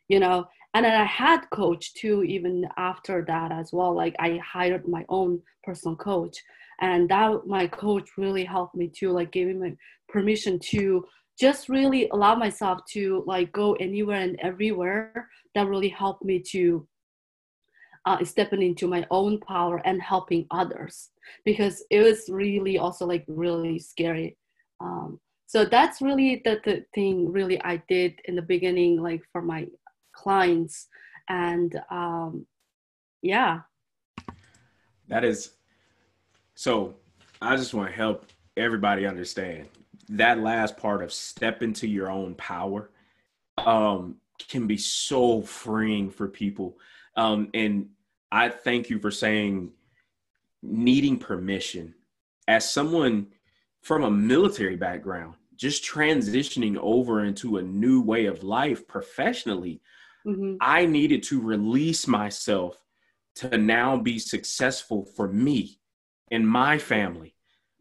you 0.08 0.20
know 0.20 0.46
and 0.74 0.84
then 0.84 1.00
i 1.00 1.04
had 1.04 1.40
coach 1.50 1.94
too 1.94 2.22
even 2.24 2.66
after 2.76 3.24
that 3.26 3.50
as 3.52 3.72
well 3.72 3.94
like 3.94 4.14
i 4.18 4.38
hired 4.38 4.86
my 4.86 5.04
own 5.08 5.40
personal 5.64 5.96
coach. 5.96 6.36
And 6.80 7.08
that 7.08 7.46
my 7.46 7.66
coach 7.66 8.10
really 8.16 8.44
helped 8.44 8.74
me 8.74 8.90
to 8.98 9.10
like 9.10 9.32
giving 9.32 9.60
me 9.60 9.74
permission 10.08 10.58
to 10.70 11.04
just 11.38 11.68
really 11.68 12.08
allow 12.10 12.34
myself 12.34 12.80
to 12.92 13.24
like 13.26 13.52
go 13.52 13.74
anywhere 13.74 14.20
and 14.20 14.38
everywhere. 14.40 15.28
That 15.54 15.68
really 15.68 15.88
helped 15.88 16.24
me 16.24 16.42
to 16.50 16.86
uh, 18.06 18.24
stepping 18.24 18.62
into 18.62 18.86
my 18.86 19.06
own 19.10 19.40
power 19.40 19.80
and 19.84 20.02
helping 20.02 20.46
others. 20.50 21.10
Because 21.44 21.84
it 21.90 22.02
was 22.02 22.28
really 22.28 22.78
also 22.78 23.06
like 23.06 23.24
really 23.28 23.78
scary. 23.78 24.36
Um, 24.80 25.20
so 25.46 25.64
that's 25.64 26.02
really 26.02 26.42
the, 26.44 26.60
the 26.64 26.84
thing 26.94 27.30
really 27.30 27.62
i 27.62 27.76
did 27.86 28.18
in 28.24 28.34
the 28.34 28.42
beginning 28.42 29.00
like 29.00 29.22
for 29.30 29.40
my 29.40 29.66
clients. 30.14 30.88
And 31.28 31.80
um, 31.90 32.46
yeah. 33.22 33.60
That 35.08 35.24
is 35.24 35.50
so 36.54 36.94
i 37.42 37.56
just 37.56 37.74
want 37.74 37.90
to 37.90 37.94
help 37.94 38.26
everybody 38.56 39.06
understand 39.06 39.68
that 40.08 40.38
last 40.38 40.76
part 40.76 41.02
of 41.02 41.12
step 41.12 41.62
into 41.62 41.86
your 41.86 42.10
own 42.10 42.34
power 42.34 42.90
um, 43.58 44.16
can 44.48 44.66
be 44.66 44.76
so 44.76 45.42
freeing 45.42 46.10
for 46.10 46.28
people. 46.28 46.76
Um, 47.16 47.48
and 47.54 47.88
I 48.30 48.48
thank 48.48 48.90
you 48.90 48.98
for 48.98 49.10
saying 49.10 49.70
needing 50.62 51.18
permission. 51.18 51.94
As 52.48 52.70
someone 52.70 53.28
from 53.80 54.04
a 54.04 54.10
military 54.10 54.76
background, 54.76 55.34
just 55.56 55.84
transitioning 55.84 56.76
over 56.76 57.24
into 57.24 57.58
a 57.58 57.62
new 57.62 58.02
way 58.02 58.26
of 58.26 58.42
life 58.42 58.86
professionally, 58.86 59.80
mm-hmm. 60.26 60.56
I 60.60 60.86
needed 60.86 61.22
to 61.24 61.40
release 61.40 62.06
myself 62.06 62.76
to 63.36 63.58
now 63.58 63.96
be 63.96 64.18
successful 64.18 65.04
for 65.04 65.28
me 65.28 65.80
and 66.30 66.48
my 66.48 66.78
family. 66.78 67.34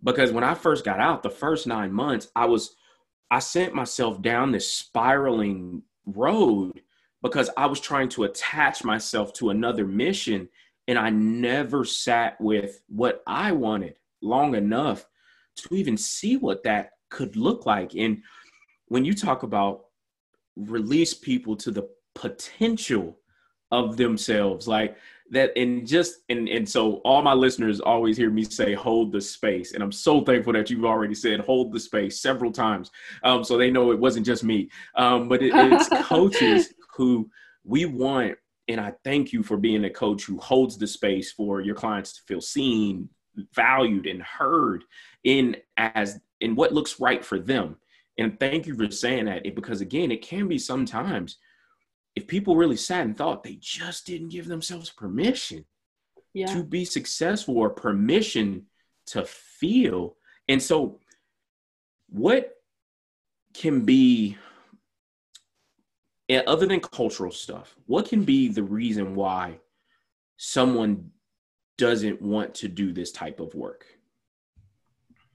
Because 0.04 0.32
when 0.32 0.44
I 0.44 0.54
first 0.54 0.84
got 0.84 1.00
out, 1.00 1.24
the 1.24 1.30
first 1.30 1.68
nine 1.68 1.94
months, 1.94 2.28
I 2.36 2.46
was, 2.46 2.76
I 3.32 3.40
sent 3.40 3.74
myself 3.74 4.22
down 4.22 4.52
this 4.52 4.72
spiraling 4.72 5.84
road 6.06 6.82
because 7.22 7.50
I 7.56 7.68
was 7.68 7.80
trying 7.80 8.10
to 8.10 8.24
attach 8.24 8.84
myself 8.84 9.32
to 9.34 9.50
another 9.50 9.86
mission 9.86 10.50
and 10.88 11.00
I 11.00 11.10
never 11.10 11.86
sat 11.86 12.40
with 12.42 12.82
what 12.90 13.24
I 13.26 13.54
wanted 13.54 13.98
long 14.22 14.56
enough 14.56 15.06
to 15.56 15.76
even 15.76 15.98
see 15.98 16.36
what 16.36 16.64
that 16.64 16.92
could 17.10 17.36
look 17.36 17.66
like. 17.66 17.96
And 17.96 18.24
when 18.88 19.06
you 19.06 19.14
talk 19.14 19.44
about 19.44 19.86
release 20.56 21.14
people 21.14 21.56
to 21.58 21.72
the 21.72 21.90
potential 22.16 23.18
of 23.72 23.98
themselves, 23.98 24.68
like 24.68 24.98
that, 25.32 25.52
and 25.58 25.88
just, 25.88 26.20
and, 26.30 26.48
and 26.48 26.68
so 26.68 26.96
all 26.98 27.22
my 27.22 27.34
listeners 27.34 27.80
always 27.80 28.18
hear 28.18 28.30
me 28.30 28.44
say, 28.44 28.74
hold 28.74 29.12
the 29.12 29.22
space. 29.22 29.74
And 29.74 29.82
I'm 29.82 29.92
so 29.92 30.22
thankful 30.22 30.54
that 30.54 30.70
you've 30.70 30.86
already 30.86 31.16
said, 31.16 31.40
hold 31.40 31.72
the 31.72 31.80
space 31.80 32.22
several 32.22 32.52
times. 32.52 32.92
Um, 33.24 33.44
so 33.44 33.58
they 33.58 33.72
know 33.72 33.92
it 33.92 34.00
wasn't 34.00 34.26
just 34.26 34.44
me. 34.44 34.70
Um, 34.96 35.28
but 35.28 35.42
it, 35.42 35.54
it's 35.56 35.90
coaches 36.08 36.74
who 36.96 37.30
we 37.64 37.86
want 37.86 38.38
and 38.68 38.80
I 38.80 38.94
thank 39.04 39.34
you 39.34 39.44
for 39.44 39.58
being 39.58 39.86
a 39.86 39.90
coach 39.90 40.24
who 40.24 40.38
holds 40.40 40.78
the 40.78 40.88
space 40.88 41.32
for 41.32 41.62
your 41.62 41.76
clients 41.76 42.14
to 42.14 42.22
feel 42.24 42.42
seen, 42.42 43.10
valued, 43.54 44.06
and 44.06 44.22
heard 44.22 44.84
in 45.24 45.58
as 45.78 46.20
in 46.40 46.56
what 46.56 46.74
looks 46.74 47.00
right 47.00 47.24
for 47.24 47.40
them. 47.40 47.78
And 48.18 48.40
thank 48.40 48.68
you 48.68 48.76
for 48.76 48.90
saying 48.92 49.26
that 49.26 49.44
because 49.56 49.82
again, 49.82 50.12
it 50.12 50.22
can 50.22 50.48
be 50.48 50.58
sometimes 50.58 51.38
if 52.16 52.28
people 52.28 52.56
really 52.56 52.78
sat 52.78 53.06
and 53.06 53.18
thought 53.18 53.44
they 53.44 53.58
just 53.60 54.06
didn't 54.06 54.30
give 54.30 54.48
themselves 54.48 54.90
permission 54.90 55.66
yeah. 56.34 56.48
to 56.48 56.64
be 56.64 56.86
successful 56.86 57.58
or 57.58 57.70
permission 57.70 58.66
to 59.08 59.26
feel. 59.26 60.16
And 60.48 60.62
so 60.62 61.00
what 62.10 62.54
can 63.54 63.86
be 63.86 64.38
eh, 66.30 66.42
other 66.46 66.66
than 66.66 66.80
cultural 66.80 67.32
stuff, 67.32 67.76
what 67.86 68.08
can 68.08 68.24
be 68.24 68.48
the 68.48 68.64
reason 68.64 69.16
why 69.16 69.60
someone 70.38 71.10
doesn't 71.78 72.22
want 72.22 72.54
to 72.56 72.68
do 72.68 72.94
this 72.94 73.12
type 73.12 73.40
of 73.40 73.54
work? 73.56 73.86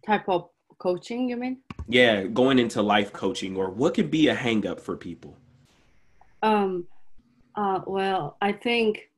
Type 0.07 0.29
of 0.29 0.49
coaching, 0.79 1.29
you 1.29 1.37
mean? 1.37 1.63
Yeah, 1.89 2.25
going 2.25 2.59
into 2.59 2.83
life 2.83 3.13
coaching, 3.13 3.57
or 3.57 3.71
what 3.71 3.95
could 3.95 4.11
be 4.11 4.29
a 4.29 4.37
hangup 4.37 4.81
for 4.81 4.97
people? 4.97 5.37
Um, 6.43 6.87
uh, 7.55 7.81
well, 7.87 8.37
I 8.41 8.53
think, 8.53 9.11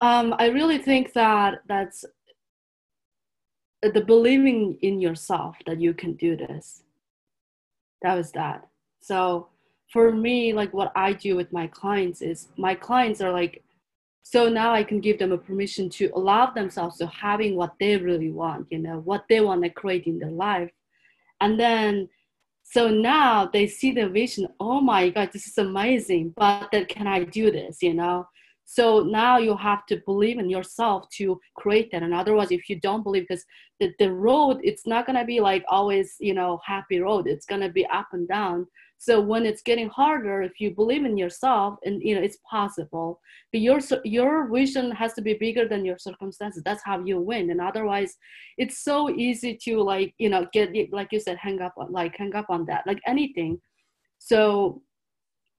um, 0.00 0.34
I 0.38 0.46
really 0.46 0.78
think 0.78 1.12
that 1.12 1.62
that's 1.66 2.04
the 3.82 4.00
believing 4.00 4.78
in 4.82 5.00
yourself 5.00 5.56
that 5.66 5.80
you 5.80 5.94
can 5.94 6.14
do 6.14 6.36
this. 6.36 6.82
That 8.02 8.14
was 8.14 8.32
that 8.32 8.68
so 9.00 9.48
for 9.90 10.12
me, 10.12 10.52
like 10.52 10.74
what 10.74 10.92
I 10.94 11.14
do 11.14 11.36
with 11.36 11.52
my 11.52 11.66
clients 11.66 12.20
is 12.20 12.48
my 12.58 12.74
clients 12.74 13.20
are 13.20 13.32
like, 13.32 13.64
so 14.22 14.48
now 14.48 14.72
I 14.74 14.84
can 14.84 15.00
give 15.00 15.18
them 15.18 15.32
a 15.32 15.38
permission 15.38 15.88
to 15.90 16.10
allow 16.14 16.50
themselves 16.50 16.98
to 16.98 17.06
having 17.06 17.56
what 17.56 17.72
they 17.80 17.96
really 17.96 18.30
want, 18.30 18.66
you 18.70 18.78
know, 18.78 18.98
what 18.98 19.24
they 19.30 19.40
want 19.40 19.62
to 19.62 19.70
create 19.70 20.04
in 20.04 20.18
their 20.18 20.30
life. 20.30 20.70
And 21.40 21.58
then 21.58 22.10
so 22.70 22.88
now 22.88 23.48
they 23.50 23.66
see 23.66 23.92
the 23.92 24.08
vision, 24.08 24.46
oh 24.60 24.80
my 24.80 25.08
God, 25.08 25.30
this 25.32 25.46
is 25.46 25.56
amazing, 25.56 26.34
but 26.36 26.68
then 26.70 26.84
can 26.84 27.06
I 27.06 27.24
do 27.24 27.50
this, 27.50 27.78
you 27.80 27.94
know? 27.94 28.26
So 28.66 29.00
now 29.00 29.38
you 29.38 29.56
have 29.56 29.86
to 29.86 30.02
believe 30.04 30.38
in 30.38 30.50
yourself 30.50 31.08
to 31.16 31.40
create 31.56 31.90
that. 31.92 32.02
And 32.02 32.12
otherwise, 32.12 32.50
if 32.50 32.68
you 32.68 32.78
don't 32.78 33.02
believe, 33.02 33.24
because 33.26 33.42
the, 33.80 33.94
the 33.98 34.12
road, 34.12 34.58
it's 34.62 34.86
not 34.86 35.06
gonna 35.06 35.24
be 35.24 35.40
like 35.40 35.64
always, 35.70 36.16
you 36.20 36.34
know, 36.34 36.60
happy 36.66 37.00
road. 37.00 37.26
It's 37.26 37.46
gonna 37.46 37.70
be 37.70 37.86
up 37.86 38.08
and 38.12 38.28
down 38.28 38.66
so 39.00 39.20
when 39.20 39.46
it's 39.46 39.62
getting 39.62 39.88
harder 39.88 40.42
if 40.42 40.60
you 40.60 40.74
believe 40.74 41.04
in 41.04 41.16
yourself 41.16 41.78
and 41.84 42.02
you 42.02 42.14
know 42.14 42.20
it's 42.20 42.38
possible. 42.50 43.20
But 43.52 43.60
your 43.60 43.78
your 44.04 44.50
vision 44.52 44.90
has 44.90 45.12
to 45.14 45.22
be 45.22 45.34
bigger 45.34 45.68
than 45.68 45.84
your 45.84 45.98
circumstances. 45.98 46.62
That's 46.64 46.82
how 46.84 47.04
you 47.04 47.20
win. 47.20 47.50
And 47.50 47.60
otherwise 47.60 48.16
it's 48.58 48.82
so 48.82 49.08
easy 49.10 49.56
to 49.64 49.80
like 49.82 50.14
you 50.18 50.28
know 50.28 50.46
get 50.52 50.74
like 50.92 51.12
you 51.12 51.20
said 51.20 51.38
hang 51.38 51.60
up 51.60 51.74
on 51.78 51.92
like 51.92 52.16
hang 52.18 52.34
up 52.34 52.50
on 52.50 52.66
that 52.66 52.86
like 52.86 53.00
anything. 53.06 53.60
So 54.18 54.82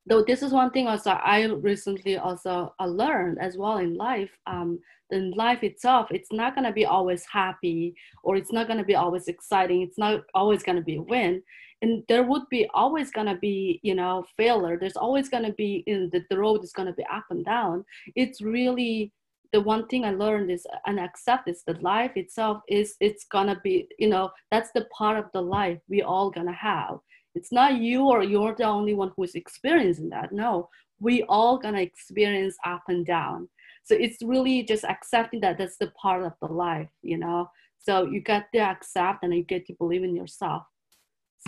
though 0.06 0.24
this 0.24 0.42
is 0.42 0.52
one 0.52 0.72
thing 0.72 0.88
also 0.88 1.12
i 1.12 1.44
recently 1.44 2.18
also 2.18 2.74
uh, 2.80 2.86
learned 2.86 3.38
as 3.40 3.58
well 3.58 3.78
in 3.78 3.96
life 3.96 4.32
um 4.48 4.80
in 5.12 5.32
life 5.32 5.62
itself 5.62 6.08
it's 6.10 6.32
not 6.32 6.56
to 6.56 6.72
be 6.72 6.86
always 6.86 7.26
happy 7.32 7.94
or 8.24 8.36
it's 8.36 8.52
not 8.52 8.68
to 8.68 8.84
be 8.84 8.96
always 8.96 9.28
exciting. 9.28 9.82
It's 9.82 9.98
not 9.98 10.22
always 10.34 10.64
to 10.64 10.82
be 10.82 10.98
a 10.98 11.02
win 11.02 11.42
and 11.82 12.04
there 12.08 12.24
would 12.24 12.48
be 12.50 12.68
always 12.74 13.12
to 13.12 13.38
be 13.40 13.80
you 13.84 13.96
know 13.96 14.26
failure. 14.38 14.78
There's 14.78 14.98
always 14.98 15.30
to 15.30 15.54
be 15.54 15.84
in 15.88 16.10
the, 16.12 16.24
the 16.30 16.38
road 16.38 16.64
is 16.64 16.74
to 16.74 16.94
be 16.94 17.06
up 17.12 17.26
and 17.30 17.46
down. 17.46 17.86
It's 18.16 18.42
really 18.42 19.12
the 19.52 19.62
one 19.62 19.88
thing 19.88 20.06
i 20.06 20.12
learned 20.12 20.52
is 20.52 20.66
uh, 20.72 20.78
and 20.86 21.00
accept 21.00 21.50
is 21.50 21.64
that 21.66 21.82
life 21.82 22.12
itself 22.16 22.62
is 22.68 22.96
it's 23.00 23.26
gonna 23.26 23.60
be 23.64 23.88
you 23.98 24.08
know 24.08 24.30
that's 24.52 24.72
the 24.74 24.86
part 24.96 25.18
of 25.18 25.26
the 25.34 25.42
life 25.42 25.80
we 25.88 26.02
all 26.02 26.30
gonna 26.30 26.54
have. 26.54 27.00
It's 27.36 27.52
not 27.52 27.78
you 27.78 28.04
or 28.04 28.24
you're 28.24 28.56
the 28.56 28.66
only 28.66 28.94
one 28.94 29.12
who's 29.16 29.36
experiencing 29.36 30.10
that. 30.10 30.32
No 30.32 30.70
we 31.02 31.24
all 31.24 31.58
gonna 31.58 31.82
experience 31.82 32.58
up 32.66 32.84
and 32.90 33.06
down. 33.06 33.48
So 33.84 33.96
it's 33.96 34.22
really 34.22 34.64
just 34.64 34.84
accepting 34.84 35.40
that 35.42 35.58
that's 35.58 35.78
the 35.78 35.92
part 35.92 36.24
of 36.24 36.34
the 36.42 36.54
life 36.54 36.90
you 37.02 37.18
know? 37.18 37.50
So 37.80 38.04
you 38.04 38.20
get 38.20 38.52
to 38.54 38.60
accept 38.60 39.24
and 39.24 39.34
you 39.34 39.44
get 39.44 39.66
to 39.68 39.74
believe 39.74 40.04
in 40.04 40.16
yourself 40.16 40.64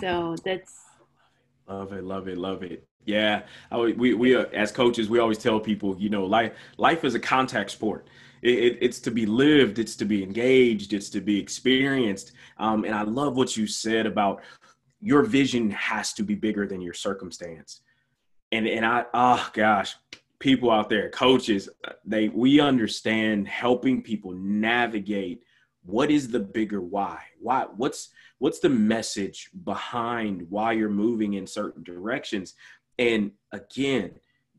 so 0.00 0.36
that's 0.44 0.82
Love 1.68 1.92
it, 1.92 2.04
love 2.04 2.28
it, 2.28 2.38
love 2.38 2.62
it. 2.62 2.86
Yeah, 3.04 3.42
I, 3.70 3.78
we 3.78 4.14
we 4.14 4.36
uh, 4.36 4.44
as 4.52 4.70
coaches 4.70 5.08
we 5.08 5.18
always 5.18 5.38
tell 5.38 5.58
people, 5.58 5.96
you 5.98 6.08
know, 6.08 6.24
life 6.24 6.52
life 6.76 7.04
is 7.04 7.14
a 7.14 7.20
contact 7.20 7.70
sport. 7.70 8.08
It, 8.42 8.58
it, 8.58 8.78
it's 8.80 9.00
to 9.00 9.10
be 9.10 9.26
lived, 9.26 9.78
it's 9.78 9.96
to 9.96 10.04
be 10.04 10.22
engaged, 10.22 10.92
it's 10.92 11.08
to 11.10 11.20
be 11.20 11.38
experienced. 11.38 12.32
Um, 12.58 12.84
and 12.84 12.94
I 12.94 13.02
love 13.02 13.36
what 13.36 13.56
you 13.56 13.66
said 13.66 14.06
about 14.06 14.42
your 15.00 15.22
vision 15.22 15.70
has 15.70 16.12
to 16.14 16.22
be 16.22 16.34
bigger 16.34 16.66
than 16.66 16.80
your 16.80 16.94
circumstance. 16.94 17.80
And 18.50 18.66
and 18.66 18.84
I 18.84 19.04
oh 19.14 19.50
gosh, 19.52 19.96
people 20.38 20.70
out 20.70 20.90
there, 20.90 21.10
coaches, 21.10 21.68
they 22.04 22.28
we 22.28 22.60
understand 22.60 23.48
helping 23.48 24.02
people 24.02 24.32
navigate 24.32 25.42
what 25.84 26.10
is 26.10 26.28
the 26.28 26.40
bigger 26.40 26.80
why? 26.80 27.20
Why 27.40 27.66
what's 27.76 28.10
what's 28.42 28.58
the 28.58 28.68
message 28.68 29.50
behind 29.62 30.44
why 30.50 30.72
you're 30.72 30.88
moving 30.88 31.34
in 31.34 31.46
certain 31.46 31.84
directions? 31.84 32.54
And 32.98 33.30
again, 33.52 34.10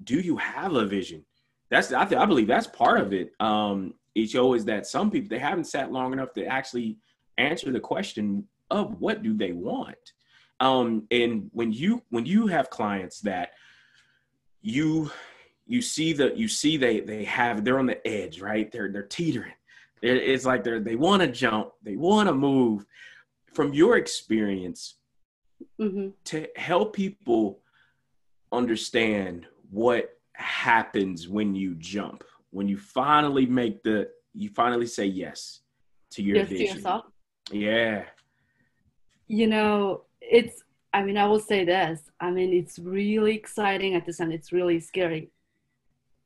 do 0.05 0.21
you 0.21 0.37
have 0.37 0.73
a 0.73 0.85
vision? 0.85 1.25
That's 1.69 1.91
I, 1.91 2.05
th- 2.05 2.21
I 2.21 2.25
believe 2.25 2.47
that's 2.47 2.65
part 2.65 3.01
of 3.01 3.11
it. 3.11 3.33
Um, 3.41 3.95
shows 4.25 4.63
that 4.63 4.87
some 4.87 5.11
people 5.11 5.27
they 5.27 5.37
haven't 5.37 5.65
sat 5.65 5.91
long 5.91 6.13
enough 6.13 6.31
to 6.35 6.45
actually 6.45 6.97
answer 7.37 7.73
the 7.73 7.79
question 7.81 8.47
of 8.71 9.01
what 9.01 9.21
do 9.21 9.35
they 9.35 9.51
want. 9.51 10.13
Um, 10.61 11.05
and 11.11 11.49
when 11.51 11.73
you 11.73 12.03
when 12.09 12.25
you 12.25 12.47
have 12.47 12.69
clients 12.69 13.19
that 13.21 13.49
you 14.61 15.11
you 15.67 15.81
see 15.81 16.13
that 16.13 16.37
you 16.37 16.47
see 16.47 16.77
they 16.77 17.01
they 17.01 17.25
have 17.25 17.65
they're 17.65 17.79
on 17.79 17.87
the 17.87 18.07
edge 18.07 18.39
right 18.39 18.71
they're 18.71 18.89
they're 18.89 19.03
teetering 19.03 19.51
it's 20.01 20.45
like 20.45 20.63
they're 20.63 20.79
they 20.79 20.95
want 20.95 21.21
to 21.21 21.27
jump 21.27 21.71
they 21.81 21.95
want 21.95 22.27
to 22.27 22.33
move 22.33 22.85
from 23.53 23.73
your 23.73 23.97
experience 23.97 24.97
mm-hmm. 25.79 26.09
to 26.25 26.47
help 26.55 26.95
people 26.95 27.59
understand 28.51 29.47
what 29.69 30.17
happens 30.33 31.27
when 31.27 31.55
you 31.55 31.75
jump 31.75 32.23
when 32.51 32.67
you 32.67 32.77
finally 32.77 33.45
make 33.45 33.81
the 33.83 34.07
you 34.33 34.49
finally 34.49 34.85
say 34.85 35.05
yes 35.05 35.61
to 36.09 36.21
your 36.21 36.37
yes, 36.37 36.49
vision 36.49 36.67
to 36.67 36.73
yourself. 36.75 37.05
yeah 37.51 38.03
you 39.27 39.47
know 39.47 40.03
it's 40.21 40.63
i 40.93 41.03
mean 41.03 41.17
i 41.17 41.25
will 41.25 41.39
say 41.39 41.63
this 41.63 42.01
i 42.19 42.29
mean 42.29 42.53
it's 42.53 42.79
really 42.79 43.35
exciting 43.35 43.95
at 43.95 44.05
the 44.05 44.13
same 44.13 44.31
it's 44.31 44.51
really 44.51 44.79
scary 44.79 45.29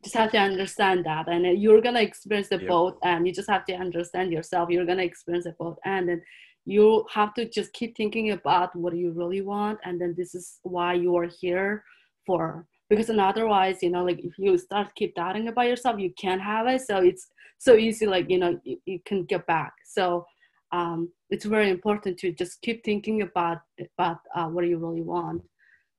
just 0.04 0.16
have 0.16 0.32
to 0.32 0.38
understand 0.38 1.06
that 1.06 1.28
and 1.28 1.60
you're 1.62 1.82
gonna 1.82 2.02
experience 2.02 2.50
the 2.50 2.58
yep. 2.58 2.68
both 2.68 2.98
and 3.04 3.26
you 3.28 3.34
just 3.34 3.50
have 3.50 3.66
to 3.66 3.74
understand 3.74 4.32
yourself 4.32 4.70
you're 4.70 4.86
gonna 4.86 5.04
experience 5.04 5.46
the 5.46 5.56
both 5.60 5.78
and 5.86 6.08
then 6.08 6.22
you 6.68 7.06
have 7.14 7.34
to 7.34 7.50
just 7.50 7.72
keep 7.74 7.96
thinking 7.96 8.32
about 8.32 8.76
what 8.76 8.96
you 8.96 9.12
really 9.12 9.42
want 9.42 9.80
and 9.84 10.00
then 10.00 10.14
this 10.18 10.36
is 10.36 10.60
why 10.64 10.94
you 10.94 11.16
are 11.16 11.30
here 11.42 11.84
for. 12.26 12.68
Because 12.90 13.08
then 13.08 13.20
otherwise 13.20 13.82
you 13.82 13.90
know 13.90 14.04
like 14.04 14.20
if 14.20 14.38
you 14.38 14.58
start 14.58 14.94
keep 14.96 15.16
doubting 15.16 15.48
about 15.48 15.68
yourself 15.68 16.00
you 16.00 16.12
can't 16.20 16.42
have 16.42 16.68
it. 16.68 16.82
So 16.82 16.98
it's 16.98 17.28
so 17.58 17.76
easy 17.76 18.06
like 18.06 18.30
you 18.30 18.40
know 18.40 18.60
you, 18.64 18.78
you 18.86 19.00
can 19.06 19.24
get 19.24 19.48
back. 19.48 19.74
So 19.86 20.26
um, 20.72 21.10
it's 21.30 21.46
very 21.46 21.70
important 21.70 22.18
to 22.20 22.32
just 22.32 22.62
keep 22.62 22.84
thinking 22.84 23.22
about 23.22 23.60
about 23.80 24.20
uh, 24.36 24.48
what 24.48 24.68
you 24.68 24.78
really 24.78 25.02
want. 25.02 25.42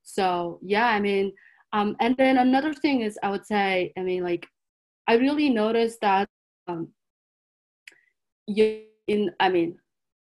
So 0.02 0.58
yeah 0.62 0.86
i 0.86 1.00
mean 1.00 1.32
um, 1.72 1.96
and 2.00 2.16
then 2.16 2.38
another 2.38 2.72
thing 2.72 3.02
is, 3.02 3.18
I 3.22 3.30
would 3.30 3.46
say, 3.46 3.92
I 3.96 4.02
mean, 4.02 4.22
like, 4.22 4.46
I 5.06 5.14
really 5.14 5.50
noticed 5.50 6.00
that 6.00 6.28
um, 6.66 6.88
in, 8.46 9.30
I 9.40 9.48
mean, 9.48 9.78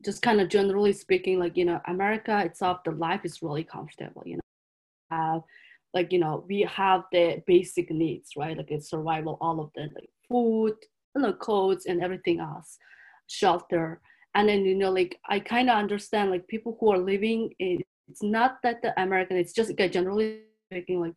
just 0.06 0.22
kind 0.22 0.40
of 0.40 0.50
generally 0.50 0.94
speaking, 0.94 1.40
like, 1.40 1.58
you 1.58 1.66
know, 1.66 1.82
America 1.88 2.40
itself, 2.46 2.84
the 2.86 2.92
life 2.92 3.22
is 3.24 3.42
really 3.42 3.64
comfortable, 3.64 4.24
you 4.26 4.40
know. 5.12 5.46
Like, 5.94 6.14
you 6.14 6.20
know, 6.20 6.46
we 6.48 6.62
have 6.62 7.04
the 7.12 7.42
basic 7.48 7.90
needs, 7.90 8.32
right? 8.38 8.56
Like, 8.56 8.70
it's 8.70 8.90
survival, 8.90 9.38
all 9.42 9.60
of 9.60 9.72
the 9.76 9.90
like, 9.96 10.10
food, 10.28 10.76
you 11.16 11.22
know, 11.22 11.34
clothes, 11.34 11.86
and 11.88 12.04
everything 12.04 12.40
else, 12.40 12.78
shelter. 13.28 14.00
And 14.36 14.48
then, 14.48 14.66
you 14.66 14.76
know, 14.76 14.92
like, 14.92 15.20
I 15.28 15.40
kind 15.40 15.70
of 15.70 15.78
understand, 15.78 16.30
like, 16.30 16.48
people 16.48 16.78
who 16.80 16.92
are 16.92 17.00
living 17.00 17.54
in, 17.60 17.82
it's 18.08 18.22
not 18.22 18.58
that 18.64 18.82
the 18.84 19.00
American, 19.02 19.38
it's 19.38 19.54
just 19.54 19.72
like, 19.80 19.92
generally 19.92 20.42
speaking, 20.72 21.00
like 21.00 21.14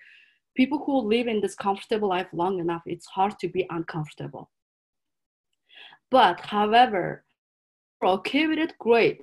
people 0.56 0.82
who 0.84 0.98
live 0.98 1.26
in 1.26 1.40
this 1.40 1.54
comfortable 1.54 2.08
life 2.08 2.26
long 2.32 2.58
enough, 2.58 2.82
it's 2.86 3.06
hard 3.06 3.38
to 3.38 3.48
be 3.48 3.66
uncomfortable. 3.70 4.50
But 6.10 6.40
however, 6.40 7.24
okay 8.04 8.46
with 8.46 8.58
it, 8.58 8.78
great. 8.78 9.22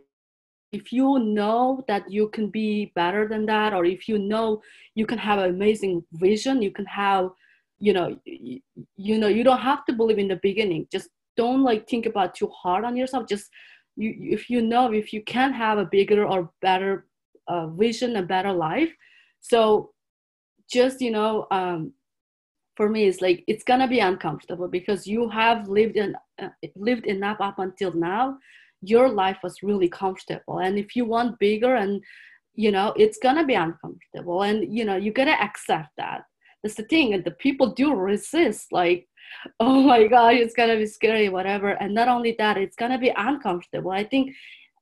If 0.72 0.92
you 0.94 1.20
know 1.20 1.84
that 1.88 2.10
you 2.12 2.30
can 2.30 2.50
be 2.50 2.92
better 2.96 3.28
than 3.28 3.46
that, 3.48 3.74
or 3.74 3.86
if 3.86 4.08
you 4.08 4.20
know 4.20 4.62
you 4.96 5.06
can 5.06 5.18
have 5.18 5.39
an 5.39 5.50
amazing 5.50 6.04
vision, 6.13 6.62
you 6.62 6.72
can 6.72 6.86
have, 6.86 7.30
you 7.80 7.94
know, 7.94 8.18
you, 8.26 8.60
you 8.96 9.18
know, 9.18 9.28
you 9.28 9.44
don't 9.44 9.60
have 9.60 9.86
to 9.86 9.94
believe 9.94 10.20
in 10.20 10.28
the 10.28 10.39
beginning. 10.44 10.88
Just 10.92 11.10
don't 11.38 11.63
like 11.63 11.89
think 11.89 12.06
about 12.06 12.36
too 12.36 12.48
hard 12.50 12.86
on 12.86 12.96
yourself. 12.96 13.28
Just 13.28 13.50
you, 13.96 14.15
if 14.20 14.50
you 14.50 14.62
know 14.62 14.92
if 14.94 15.12
you 15.12 15.24
can 15.24 15.54
have 15.54 15.78
a 15.78 15.86
bigger 15.86 16.26
or 16.26 16.52
better 16.62 17.08
uh, 17.48 17.68
vision, 17.68 18.15
a 18.18 18.22
better 18.22 18.54
life, 18.54 18.92
so 19.42 19.92
just 20.72 21.02
you 21.02 21.12
know 21.12 21.48
um, 21.52 21.94
for 22.76 22.89
me 22.89 23.06
it's 23.06 23.22
like 23.22 23.44
it's 23.48 23.63
gonna 23.63 23.88
be 23.88 24.00
uncomfortable 24.00 24.68
because 24.68 25.08
you 25.08 25.28
have 25.30 25.68
lived 25.68 25.98
in 25.98 26.15
uh, 26.42 26.50
lived 26.76 27.06
enough 27.06 27.38
up 27.42 27.60
until 27.60 27.94
now 27.94 28.38
your 28.82 29.10
life 29.10 29.38
was 29.44 29.63
really 29.63 29.89
comfortable. 29.89 30.60
And 30.60 30.78
if 30.78 30.96
you 30.96 31.06
want 31.06 31.39
bigger 31.39 31.76
and 31.76 32.02
you 32.56 32.72
know 32.72 32.94
it's 32.98 33.20
gonna 33.22 33.46
be 33.46 33.56
uncomfortable. 33.56 34.44
And 34.44 34.76
you 34.76 34.86
know 34.86 34.96
you 34.96 35.12
gotta 35.12 35.42
accept 35.42 35.89
that. 35.98 36.24
That's 36.63 36.76
the 36.76 36.84
thing. 36.84 37.13
And 37.13 37.24
the 37.24 37.32
people 37.32 37.74
do 37.74 37.94
resist 37.94 38.72
like 38.72 39.08
oh 39.60 39.82
my 39.82 40.08
god 40.08 40.36
it's 40.36 40.56
gonna 40.56 40.78
be 40.78 40.86
scary 40.86 41.30
whatever. 41.30 41.72
And 41.72 41.94
not 41.94 42.08
only 42.08 42.36
that 42.39 42.58
it's 42.58 42.76
gonna 42.76 43.00
be 43.00 43.13
uncomfortable. 43.15 43.92
I 43.92 44.04
think 44.04 44.34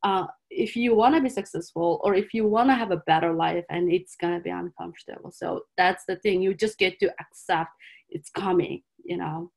uh, 0.03 0.27
if 0.51 0.75
you 0.75 0.95
want 0.95 1.15
to 1.15 1.21
be 1.21 1.27
successful 1.27 1.99
or 2.03 2.13
if 2.13 2.31
you 2.31 2.47
want 2.47 2.69
to 2.69 2.75
have 2.75 2.91
a 2.91 3.03
better 3.07 3.33
life 3.33 3.65
and 3.71 3.91
it's 3.91 4.15
to 4.15 4.39
be 4.39 4.51
uncomfortable. 4.51 5.31
So 5.31 5.63
that's 5.75 6.05
the 6.07 6.17
thing. 6.17 6.39
You 6.39 6.53
just 6.53 6.77
get 6.77 6.99
to 6.99 7.11
accept 7.19 7.71
it's 8.09 8.29
coming 8.29 8.81
you 9.07 9.17
know 9.17 9.51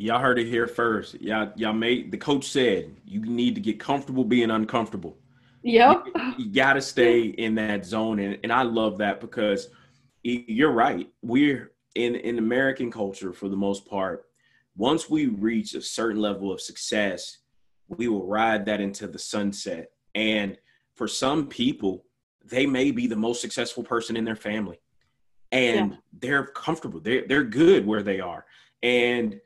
y'all 0.00 0.20
heard 0.20 0.38
it 0.38 0.46
here 0.46 0.66
first 0.66 1.20
y'all 1.20 1.52
y'all 1.56 1.72
made 1.72 2.10
the 2.10 2.16
coach 2.16 2.48
said 2.48 2.90
you 3.04 3.20
need 3.20 3.54
to 3.54 3.60
get 3.60 3.78
comfortable 3.78 4.24
being 4.24 4.50
uncomfortable 4.50 5.16
yep 5.62 6.02
you, 6.06 6.32
you 6.38 6.52
got 6.52 6.74
to 6.74 6.80
stay 6.80 7.22
in 7.22 7.54
that 7.54 7.84
zone 7.84 8.18
and, 8.18 8.38
and 8.42 8.52
i 8.52 8.62
love 8.62 8.98
that 8.98 9.20
because 9.20 9.68
you're 10.22 10.72
right 10.72 11.08
we're 11.22 11.72
in 11.94 12.14
in 12.14 12.38
american 12.38 12.90
culture 12.90 13.32
for 13.32 13.48
the 13.48 13.56
most 13.56 13.86
part 13.86 14.26
once 14.76 15.10
we 15.10 15.26
reach 15.26 15.74
a 15.74 15.82
certain 15.82 16.20
level 16.20 16.52
of 16.52 16.60
success 16.60 17.38
we 17.90 18.08
will 18.08 18.26
ride 18.26 18.64
that 18.66 18.80
into 18.80 19.06
the 19.06 19.18
sunset. 19.18 19.90
And 20.14 20.56
for 20.94 21.08
some 21.08 21.48
people, 21.48 22.04
they 22.44 22.64
may 22.66 22.90
be 22.90 23.06
the 23.06 23.16
most 23.16 23.40
successful 23.40 23.82
person 23.82 24.16
in 24.16 24.24
their 24.24 24.36
family 24.36 24.80
and 25.52 25.90
yeah. 25.90 25.96
they're 26.20 26.46
comfortable. 26.46 27.00
They're, 27.00 27.26
they're 27.26 27.44
good 27.44 27.86
where 27.86 28.02
they 28.02 28.20
are. 28.20 28.46
And, 28.82 29.40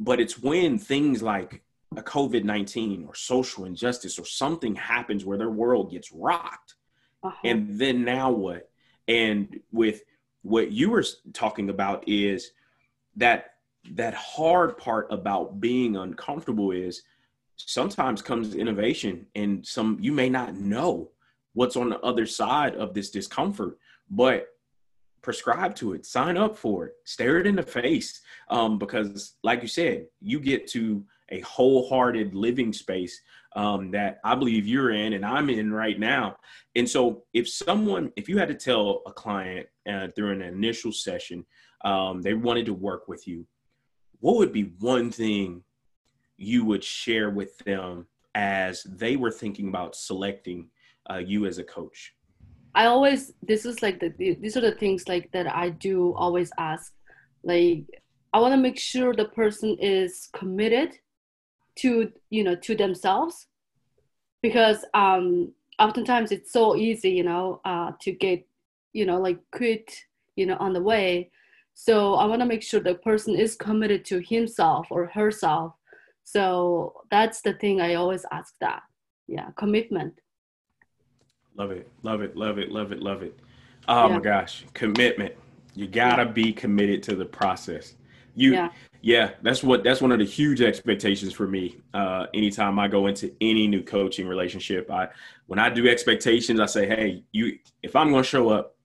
but 0.00 0.18
it's 0.18 0.38
when 0.42 0.78
things 0.78 1.22
like 1.22 1.62
a 1.96 2.02
COVID 2.02 2.42
19 2.42 3.04
or 3.06 3.14
social 3.14 3.66
injustice 3.66 4.18
or 4.18 4.24
something 4.24 4.74
happens 4.74 5.24
where 5.24 5.36
their 5.38 5.50
world 5.50 5.90
gets 5.90 6.10
rocked. 6.10 6.74
Uh-huh. 7.22 7.36
And 7.44 7.78
then 7.78 8.02
now 8.04 8.30
what? 8.30 8.70
And 9.06 9.60
with 9.70 10.02
what 10.42 10.72
you 10.72 10.88
were 10.90 11.04
talking 11.34 11.68
about 11.68 12.08
is 12.08 12.52
that 13.16 13.54
that 13.92 14.14
hard 14.14 14.78
part 14.78 15.06
about 15.10 15.60
being 15.60 15.96
uncomfortable 15.96 16.70
is 16.70 17.02
sometimes 17.56 18.22
comes 18.22 18.54
innovation 18.54 19.26
and 19.34 19.66
some 19.66 19.98
you 20.00 20.12
may 20.12 20.30
not 20.30 20.54
know 20.54 21.10
what's 21.52 21.76
on 21.76 21.90
the 21.90 22.00
other 22.00 22.24
side 22.24 22.74
of 22.74 22.94
this 22.94 23.10
discomfort 23.10 23.78
but 24.10 24.48
prescribe 25.22 25.74
to 25.74 25.92
it 25.92 26.06
sign 26.06 26.36
up 26.36 26.56
for 26.56 26.86
it 26.86 26.94
stare 27.04 27.38
it 27.38 27.46
in 27.46 27.56
the 27.56 27.62
face 27.62 28.20
um, 28.48 28.78
because 28.78 29.34
like 29.42 29.62
you 29.62 29.68
said 29.68 30.06
you 30.20 30.40
get 30.40 30.66
to 30.66 31.04
a 31.30 31.40
wholehearted 31.40 32.34
living 32.34 32.72
space 32.72 33.20
um, 33.56 33.90
that 33.90 34.18
i 34.24 34.34
believe 34.34 34.66
you're 34.66 34.92
in 34.92 35.12
and 35.14 35.24
i'm 35.24 35.50
in 35.50 35.72
right 35.72 35.98
now 35.98 36.36
and 36.76 36.88
so 36.88 37.24
if 37.32 37.48
someone 37.48 38.12
if 38.16 38.28
you 38.28 38.38
had 38.38 38.48
to 38.48 38.54
tell 38.54 39.02
a 39.06 39.12
client 39.12 39.66
uh, 39.88 40.08
during 40.16 40.42
an 40.42 40.48
initial 40.48 40.92
session 40.92 41.44
um, 41.84 42.20
they 42.22 42.34
wanted 42.34 42.66
to 42.66 42.74
work 42.74 43.08
with 43.08 43.26
you 43.26 43.46
what 44.20 44.36
would 44.36 44.52
be 44.52 44.72
one 44.78 45.10
thing 45.10 45.62
you 46.36 46.64
would 46.64 46.82
share 46.82 47.30
with 47.30 47.56
them 47.58 48.06
as 48.34 48.82
they 48.84 49.16
were 49.16 49.30
thinking 49.30 49.68
about 49.68 49.96
selecting 49.96 50.68
uh, 51.10 51.18
you 51.18 51.46
as 51.46 51.58
a 51.58 51.64
coach? 51.64 52.14
I 52.74 52.86
always 52.86 53.32
this 53.42 53.64
is 53.66 53.82
like 53.82 54.00
the 54.00 54.10
these 54.18 54.56
are 54.56 54.60
the 54.60 54.72
things 54.72 55.08
like 55.08 55.30
that 55.32 55.52
I 55.52 55.70
do 55.70 56.14
always 56.14 56.50
ask. 56.58 56.92
Like 57.42 57.84
I 58.32 58.40
want 58.40 58.52
to 58.52 58.60
make 58.60 58.78
sure 58.78 59.14
the 59.14 59.24
person 59.26 59.76
is 59.80 60.28
committed 60.32 60.92
to 61.76 62.12
you 62.30 62.44
know 62.44 62.54
to 62.56 62.76
themselves 62.76 63.46
because 64.42 64.84
um 64.94 65.52
oftentimes 65.78 66.30
it's 66.30 66.52
so 66.52 66.76
easy 66.76 67.10
you 67.10 67.22
know 67.24 67.60
uh, 67.64 67.92
to 68.00 68.12
get 68.12 68.46
you 68.92 69.06
know 69.06 69.20
like 69.20 69.38
quit 69.52 69.90
you 70.36 70.46
know 70.46 70.56
on 70.60 70.72
the 70.72 70.82
way. 70.82 71.30
So 71.74 72.14
i 72.14 72.26
want 72.26 72.40
to 72.40 72.46
make 72.46 72.62
sure 72.62 72.80
the 72.80 72.96
person 72.96 73.34
is 73.34 73.56
committed 73.56 74.04
to 74.06 74.20
himself 74.20 74.86
or 74.90 75.06
herself. 75.06 75.74
So 76.24 77.02
that's 77.10 77.40
the 77.40 77.54
thing 77.54 77.80
i 77.80 77.94
always 77.94 78.24
ask 78.30 78.54
that. 78.60 78.82
Yeah 79.26 79.50
commitment 79.56 80.20
love 81.60 81.70
it. 81.72 81.88
Love 82.02 82.22
it. 82.22 82.36
Love 82.36 82.58
it. 82.58 82.70
Love 82.70 82.92
it. 82.92 83.02
Love 83.02 83.22
it. 83.22 83.38
Oh 83.86 84.08
yeah. 84.08 84.14
my 84.14 84.20
gosh. 84.20 84.64
Commitment. 84.72 85.34
You 85.74 85.86
gotta 85.86 86.24
yeah. 86.24 86.32
be 86.32 86.52
committed 86.52 87.02
to 87.04 87.14
the 87.14 87.26
process. 87.26 87.96
You 88.34 88.54
yeah. 88.54 88.68
yeah 89.02 89.30
that's 89.42 89.62
what 89.62 89.84
that's 89.84 90.00
one 90.00 90.12
of 90.12 90.20
the 90.20 90.24
huge 90.24 90.62
expectations 90.62 91.32
for 91.32 91.48
me 91.48 91.76
uh 91.94 92.26
anytime 92.32 92.78
i 92.78 92.86
go 92.86 93.08
into 93.08 93.34
any 93.40 93.66
new 93.66 93.82
coaching 93.82 94.26
relationship. 94.26 94.90
I 94.90 95.08
when 95.48 95.58
i 95.58 95.68
do 95.68 95.88
expectations 95.88 96.60
i 96.60 96.66
say 96.66 96.86
hey 96.86 97.24
you 97.32 97.58
if 97.82 97.96
i'm 97.96 98.12
to 98.12 98.22
show 98.22 98.50
up 98.50 98.76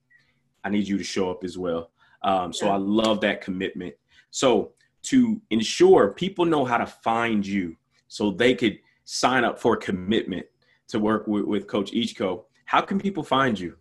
i 0.64 0.70
need 0.70 0.88
you 0.88 0.98
to 0.98 1.04
show 1.04 1.30
up 1.30 1.44
as 1.44 1.58
well. 1.58 1.92
Um 2.24 2.52
so 2.52 2.70
i 2.70 2.76
love 2.76 3.22
that 3.22 3.40
commitment. 3.40 3.96
So 4.32 4.72
to 5.04 5.40
ensure 5.52 6.12
people 6.12 6.44
know 6.44 6.66
how 6.66 6.78
to 6.78 6.88
find 6.88 7.46
you 7.46 7.78
so 8.08 8.32
they 8.32 8.56
could 8.56 8.80
sign 9.06 9.46
up 9.46 9.60
for 9.60 9.78
commitment 9.78 10.48
to 10.88 11.00
work 11.00 11.28
with, 11.28 11.46
with 11.46 11.68
coach 11.68 11.92
ichiko 11.92 12.44
how 12.66 12.82
can 12.82 13.00
people 13.00 13.24
find 13.24 13.60
you 13.60 13.76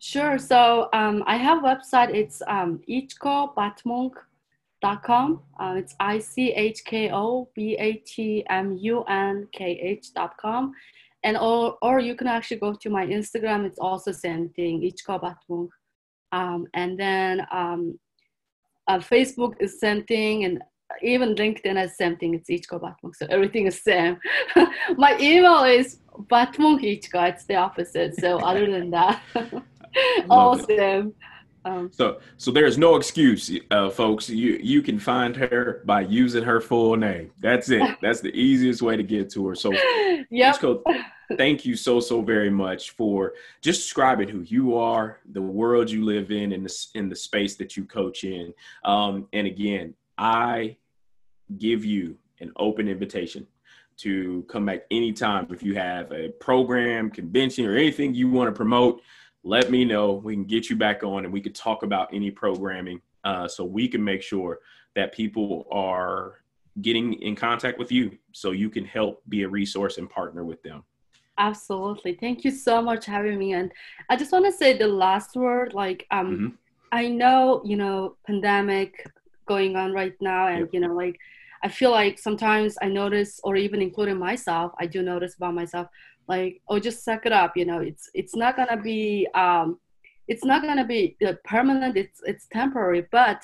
Sure. 0.00 0.38
So 0.38 0.88
um, 0.92 1.24
I 1.26 1.36
have 1.36 1.64
a 1.64 1.66
website. 1.66 2.14
It's 2.14 2.40
um, 2.46 2.80
ichko 2.88 3.52
com. 5.02 5.42
Uh, 5.58 5.74
it's 5.76 5.96
I 5.98 6.20
C 6.20 6.52
H 6.52 6.84
K 6.84 7.10
O 7.12 7.48
B 7.54 7.76
A 7.78 7.94
T 7.94 8.44
M 8.48 8.76
U 8.80 9.02
N 9.08 9.48
K 9.52 9.78
H 9.82 10.14
dot 10.14 10.36
com. 10.36 10.72
And 11.24 11.36
or, 11.36 11.76
or 11.82 11.98
you 11.98 12.14
can 12.14 12.28
actually 12.28 12.58
go 12.58 12.74
to 12.74 12.90
my 12.90 13.06
Instagram. 13.06 13.66
It's 13.66 13.80
also 13.80 14.12
same 14.12 14.50
thing, 14.50 14.82
Ichko 14.82 15.20
Batmunkh. 15.20 15.70
Um, 16.30 16.68
and 16.74 16.98
then 16.98 17.44
um, 17.50 17.98
uh, 18.86 18.98
Facebook 18.98 19.54
is 19.58 19.80
same 19.80 20.04
thing, 20.04 20.44
and 20.44 20.62
even 21.02 21.34
LinkedIn 21.34 21.82
is 21.82 21.96
same 21.96 22.16
thing. 22.16 22.34
It's 22.34 22.48
Ichko 22.48 22.80
Batmunkh. 22.80 23.16
So 23.16 23.26
everything 23.30 23.66
is 23.66 23.82
same. 23.82 24.18
my 24.96 25.16
email 25.18 25.64
is 25.64 25.98
Batmunkh 26.30 26.82
Ichko. 26.82 27.28
It's 27.28 27.44
the 27.44 27.56
opposite. 27.56 28.16
So 28.16 28.38
other 28.44 28.70
than 28.70 28.90
that, 28.90 29.22
all 30.30 30.58
same. 30.58 31.14
Um, 31.64 31.90
so, 31.92 32.20
so 32.36 32.50
there's 32.50 32.78
no 32.78 32.96
excuse, 32.96 33.50
uh, 33.70 33.90
folks. 33.90 34.30
You 34.30 34.58
you 34.62 34.80
can 34.80 34.98
find 34.98 35.36
her 35.36 35.82
by 35.84 36.02
using 36.02 36.42
her 36.44 36.60
full 36.60 36.96
name. 36.96 37.30
That's 37.40 37.68
it. 37.68 37.82
That's 38.02 38.20
the 38.20 38.34
easiest 38.34 38.80
way 38.80 38.96
to 38.96 39.02
get 39.02 39.30
to 39.32 39.46
her. 39.48 39.54
So, 39.54 39.72
yeah. 40.30 40.56
Thank 41.36 41.66
you 41.66 41.76
so 41.76 42.00
so 42.00 42.22
very 42.22 42.48
much 42.48 42.92
for 42.92 43.34
just 43.60 43.82
describing 43.82 44.30
who 44.30 44.40
you 44.40 44.78
are, 44.78 45.18
the 45.32 45.42
world 45.42 45.90
you 45.90 46.02
live 46.02 46.30
in, 46.30 46.52
and 46.52 46.64
the 46.64 46.86
in 46.94 47.10
the 47.10 47.16
space 47.16 47.56
that 47.56 47.76
you 47.76 47.84
coach 47.84 48.24
in. 48.24 48.54
Um, 48.84 49.28
and 49.34 49.46
again, 49.46 49.94
I 50.18 50.76
give 51.56 51.84
you 51.84 52.16
an 52.40 52.52
open 52.56 52.88
invitation 52.88 53.46
to 53.98 54.44
come 54.48 54.66
back 54.66 54.82
anytime 54.90 55.46
if 55.50 55.62
you 55.62 55.74
have 55.74 56.12
a 56.12 56.28
program, 56.28 57.10
convention, 57.10 57.64
or 57.64 57.74
anything 57.74 58.14
you 58.14 58.30
want 58.30 58.48
to 58.48 58.52
promote 58.52 59.00
let 59.44 59.70
me 59.70 59.84
know. 59.84 60.12
We 60.12 60.34
can 60.34 60.44
get 60.44 60.68
you 60.68 60.76
back 60.76 61.02
on 61.02 61.24
and 61.24 61.32
we 61.32 61.40
could 61.40 61.54
talk 61.54 61.82
about 61.82 62.08
any 62.12 62.30
programming 62.30 63.00
uh, 63.24 63.48
so 63.48 63.64
we 63.64 63.88
can 63.88 64.02
make 64.02 64.22
sure 64.22 64.60
that 64.94 65.14
people 65.14 65.66
are 65.70 66.42
getting 66.82 67.14
in 67.14 67.34
contact 67.34 67.78
with 67.78 67.90
you 67.90 68.16
so 68.32 68.52
you 68.52 68.70
can 68.70 68.84
help 68.84 69.22
be 69.28 69.42
a 69.42 69.48
resource 69.48 69.98
and 69.98 70.08
partner 70.08 70.44
with 70.44 70.62
them. 70.62 70.84
Absolutely. 71.38 72.14
Thank 72.14 72.44
you 72.44 72.50
so 72.50 72.82
much 72.82 73.06
having 73.06 73.38
me. 73.38 73.52
And 73.52 73.72
I 74.10 74.16
just 74.16 74.32
want 74.32 74.44
to 74.44 74.52
say 74.52 74.76
the 74.76 74.88
last 74.88 75.36
word 75.36 75.72
like, 75.72 76.06
um, 76.10 76.26
mm-hmm. 76.26 76.48
I 76.90 77.08
know, 77.08 77.62
you 77.64 77.76
know, 77.76 78.16
pandemic 78.26 79.06
going 79.48 79.74
on 79.76 79.92
right 79.92 80.14
now, 80.20 80.46
and, 80.48 80.60
yep. 80.60 80.68
you 80.72 80.80
know, 80.80 80.94
like, 80.94 81.16
I 81.64 81.68
feel 81.68 81.90
like 81.90 82.18
sometimes 82.18 82.76
I 82.80 82.88
notice, 82.88 83.40
or 83.42 83.56
even 83.56 83.82
including 83.82 84.18
myself, 84.18 84.72
I 84.78 84.86
do 84.86 85.02
notice 85.02 85.34
about 85.34 85.54
myself, 85.54 85.88
like 86.28 86.60
oh 86.68 86.78
just 86.78 87.04
suck 87.04 87.26
it 87.26 87.32
up 87.32 87.56
you 87.56 87.64
know 87.64 87.80
it's 87.80 88.10
it's 88.14 88.36
not 88.36 88.56
gonna 88.56 88.80
be 88.80 89.26
um 89.34 89.78
it's 90.28 90.44
not 90.44 90.62
gonna 90.62 90.84
be 90.84 91.16
uh, 91.26 91.32
permanent 91.44 91.96
it's 91.96 92.20
it's 92.24 92.46
temporary. 92.52 93.06
But 93.10 93.42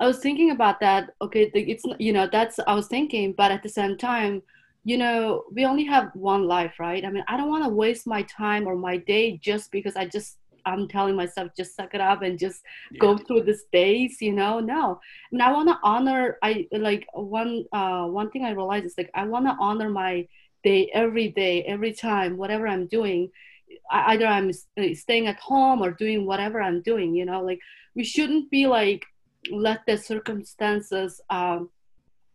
i 0.00 0.06
was 0.06 0.18
thinking 0.18 0.50
about 0.50 0.78
that 0.80 1.10
okay 1.20 1.50
it's 1.54 1.84
you 1.98 2.12
know 2.12 2.28
that's 2.30 2.58
i 2.66 2.74
was 2.74 2.86
thinking 2.86 3.34
but 3.36 3.50
at 3.50 3.64
the 3.64 3.68
same 3.68 3.96
time 3.96 4.42
you 4.84 4.96
know 4.96 5.42
we 5.52 5.64
only 5.64 5.84
have 5.84 6.10
one 6.14 6.44
life 6.46 6.74
right? 6.78 7.04
I 7.04 7.10
mean 7.10 7.24
i 7.26 7.36
don't 7.36 7.48
want 7.48 7.64
to 7.64 7.70
waste 7.70 8.06
my 8.06 8.22
time 8.22 8.68
or 8.68 8.76
my 8.76 8.96
day 8.96 9.38
just 9.38 9.72
because 9.72 9.96
i 9.96 10.06
just 10.06 10.38
i'm 10.68 10.88
telling 10.88 11.16
myself 11.16 11.50
just 11.56 11.74
suck 11.74 11.94
it 11.94 12.00
up 12.00 12.22
and 12.22 12.38
just 12.38 12.62
yeah. 12.92 12.98
go 12.98 13.16
through 13.16 13.42
these 13.42 13.64
days 13.72 14.20
you 14.20 14.32
know? 14.32 14.60
No. 14.60 15.00
I 15.00 15.28
mean, 15.32 15.40
i 15.40 15.52
want 15.52 15.68
to 15.68 15.78
honor 15.82 16.38
i 16.42 16.66
like 16.72 17.06
one 17.12 17.64
uh 17.72 18.06
one 18.06 18.30
thing 18.30 18.44
i 18.44 18.50
realized 18.50 18.86
is 18.86 18.94
like 18.98 19.10
i 19.14 19.24
want 19.24 19.46
to 19.46 19.56
honor 19.60 19.88
my 19.88 20.26
day, 20.62 20.90
every 20.92 21.28
day, 21.28 21.62
every 21.64 21.92
time, 21.92 22.36
whatever 22.36 22.66
I'm 22.66 22.86
doing, 22.86 23.30
either 23.90 24.26
I'm 24.26 24.52
staying 24.94 25.26
at 25.26 25.38
home 25.38 25.82
or 25.82 25.90
doing 25.92 26.26
whatever 26.26 26.60
I'm 26.60 26.82
doing, 26.82 27.14
you 27.14 27.24
know, 27.24 27.42
like 27.42 27.60
we 27.94 28.04
shouldn't 28.04 28.50
be 28.50 28.66
like, 28.66 29.04
let 29.50 29.80
the 29.86 29.96
circumstances 29.96 31.20
um, 31.30 31.70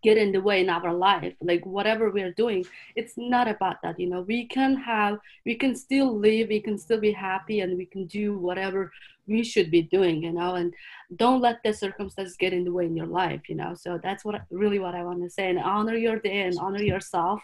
get 0.03 0.17
in 0.17 0.31
the 0.31 0.41
way 0.41 0.61
in 0.61 0.69
our 0.69 0.93
life 0.93 1.33
like 1.41 1.65
whatever 1.65 2.09
we're 2.09 2.33
doing 2.33 2.65
it's 2.95 3.13
not 3.17 3.47
about 3.47 3.81
that 3.81 3.99
you 3.99 4.09
know. 4.09 4.21
We 4.21 4.45
can 4.45 4.75
have 4.75 5.19
we 5.45 5.55
can 5.55 5.75
still 5.75 6.17
live 6.17 6.49
we 6.49 6.61
can 6.61 6.77
still 6.77 6.99
be 6.99 7.11
happy 7.11 7.61
and 7.61 7.77
we 7.77 7.85
can 7.85 8.05
do 8.05 8.37
whatever 8.37 8.91
we 9.27 9.43
should 9.43 9.71
be 9.71 9.81
doing 9.83 10.23
you 10.23 10.33
know 10.33 10.55
and 10.55 10.73
don't 11.15 11.41
let 11.41 11.63
the 11.63 11.73
circumstances 11.73 12.35
get 12.37 12.53
in 12.53 12.63
the 12.63 12.71
way 12.71 12.85
in 12.85 12.95
your 12.95 13.07
life 13.07 13.41
you 13.47 13.55
know. 13.55 13.73
So 13.73 13.99
that's 14.01 14.25
what 14.25 14.41
really 14.51 14.79
what 14.79 14.95
i 14.95 15.03
want 15.03 15.21
to 15.23 15.29
say 15.29 15.49
and 15.49 15.59
honor 15.59 15.95
your 15.95 16.19
day 16.19 16.41
and 16.41 16.57
honor 16.59 16.81
yourself. 16.81 17.41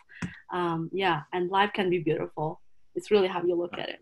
Um, 0.51 0.89
yeah 0.91 1.21
and 1.33 1.49
life 1.49 1.71
can 1.73 1.89
be 1.89 1.99
beautiful. 1.99 2.61
It's 2.95 3.11
really 3.11 3.27
how 3.27 3.43
you 3.43 3.55
look 3.55 3.73
at 3.73 3.89
it. 3.89 4.01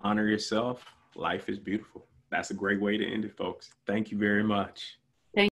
Honor 0.00 0.26
yourself. 0.26 0.84
Life 1.14 1.48
is 1.48 1.58
beautiful. 1.58 2.06
That's 2.30 2.50
a 2.50 2.54
great 2.54 2.80
way 2.80 2.96
to 2.96 3.06
end 3.06 3.24
it 3.24 3.36
folks. 3.36 3.70
Thank 3.86 4.10
you 4.10 4.18
very 4.18 4.42
much. 4.42 4.98
Thank 5.34 5.50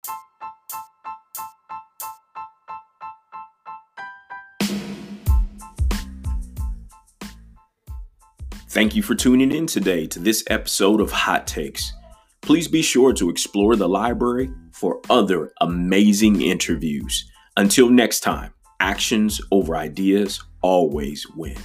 Thank 8.78 8.96
you 8.96 9.02
for 9.02 9.16
tuning 9.16 9.52
in 9.52 9.66
today 9.66 10.06
to 10.06 10.20
this 10.20 10.44
episode 10.52 11.02
of 11.02 11.12
Hot 11.12 11.48
Takes. 11.48 11.94
Please 12.42 12.68
be 12.68 12.84
sure 12.84 13.12
to 13.12 13.32
explore 13.32 13.76
the 13.76 13.90
library 13.90 14.52
for 14.72 15.02
other 15.10 15.52
amazing 15.62 16.44
interviews. 16.44 17.28
Until 17.58 17.90
next 17.90 18.20
time, 18.20 18.54
actions 18.80 19.42
over 19.50 19.76
ideas 19.76 20.44
always 20.62 21.26
win. 21.36 21.58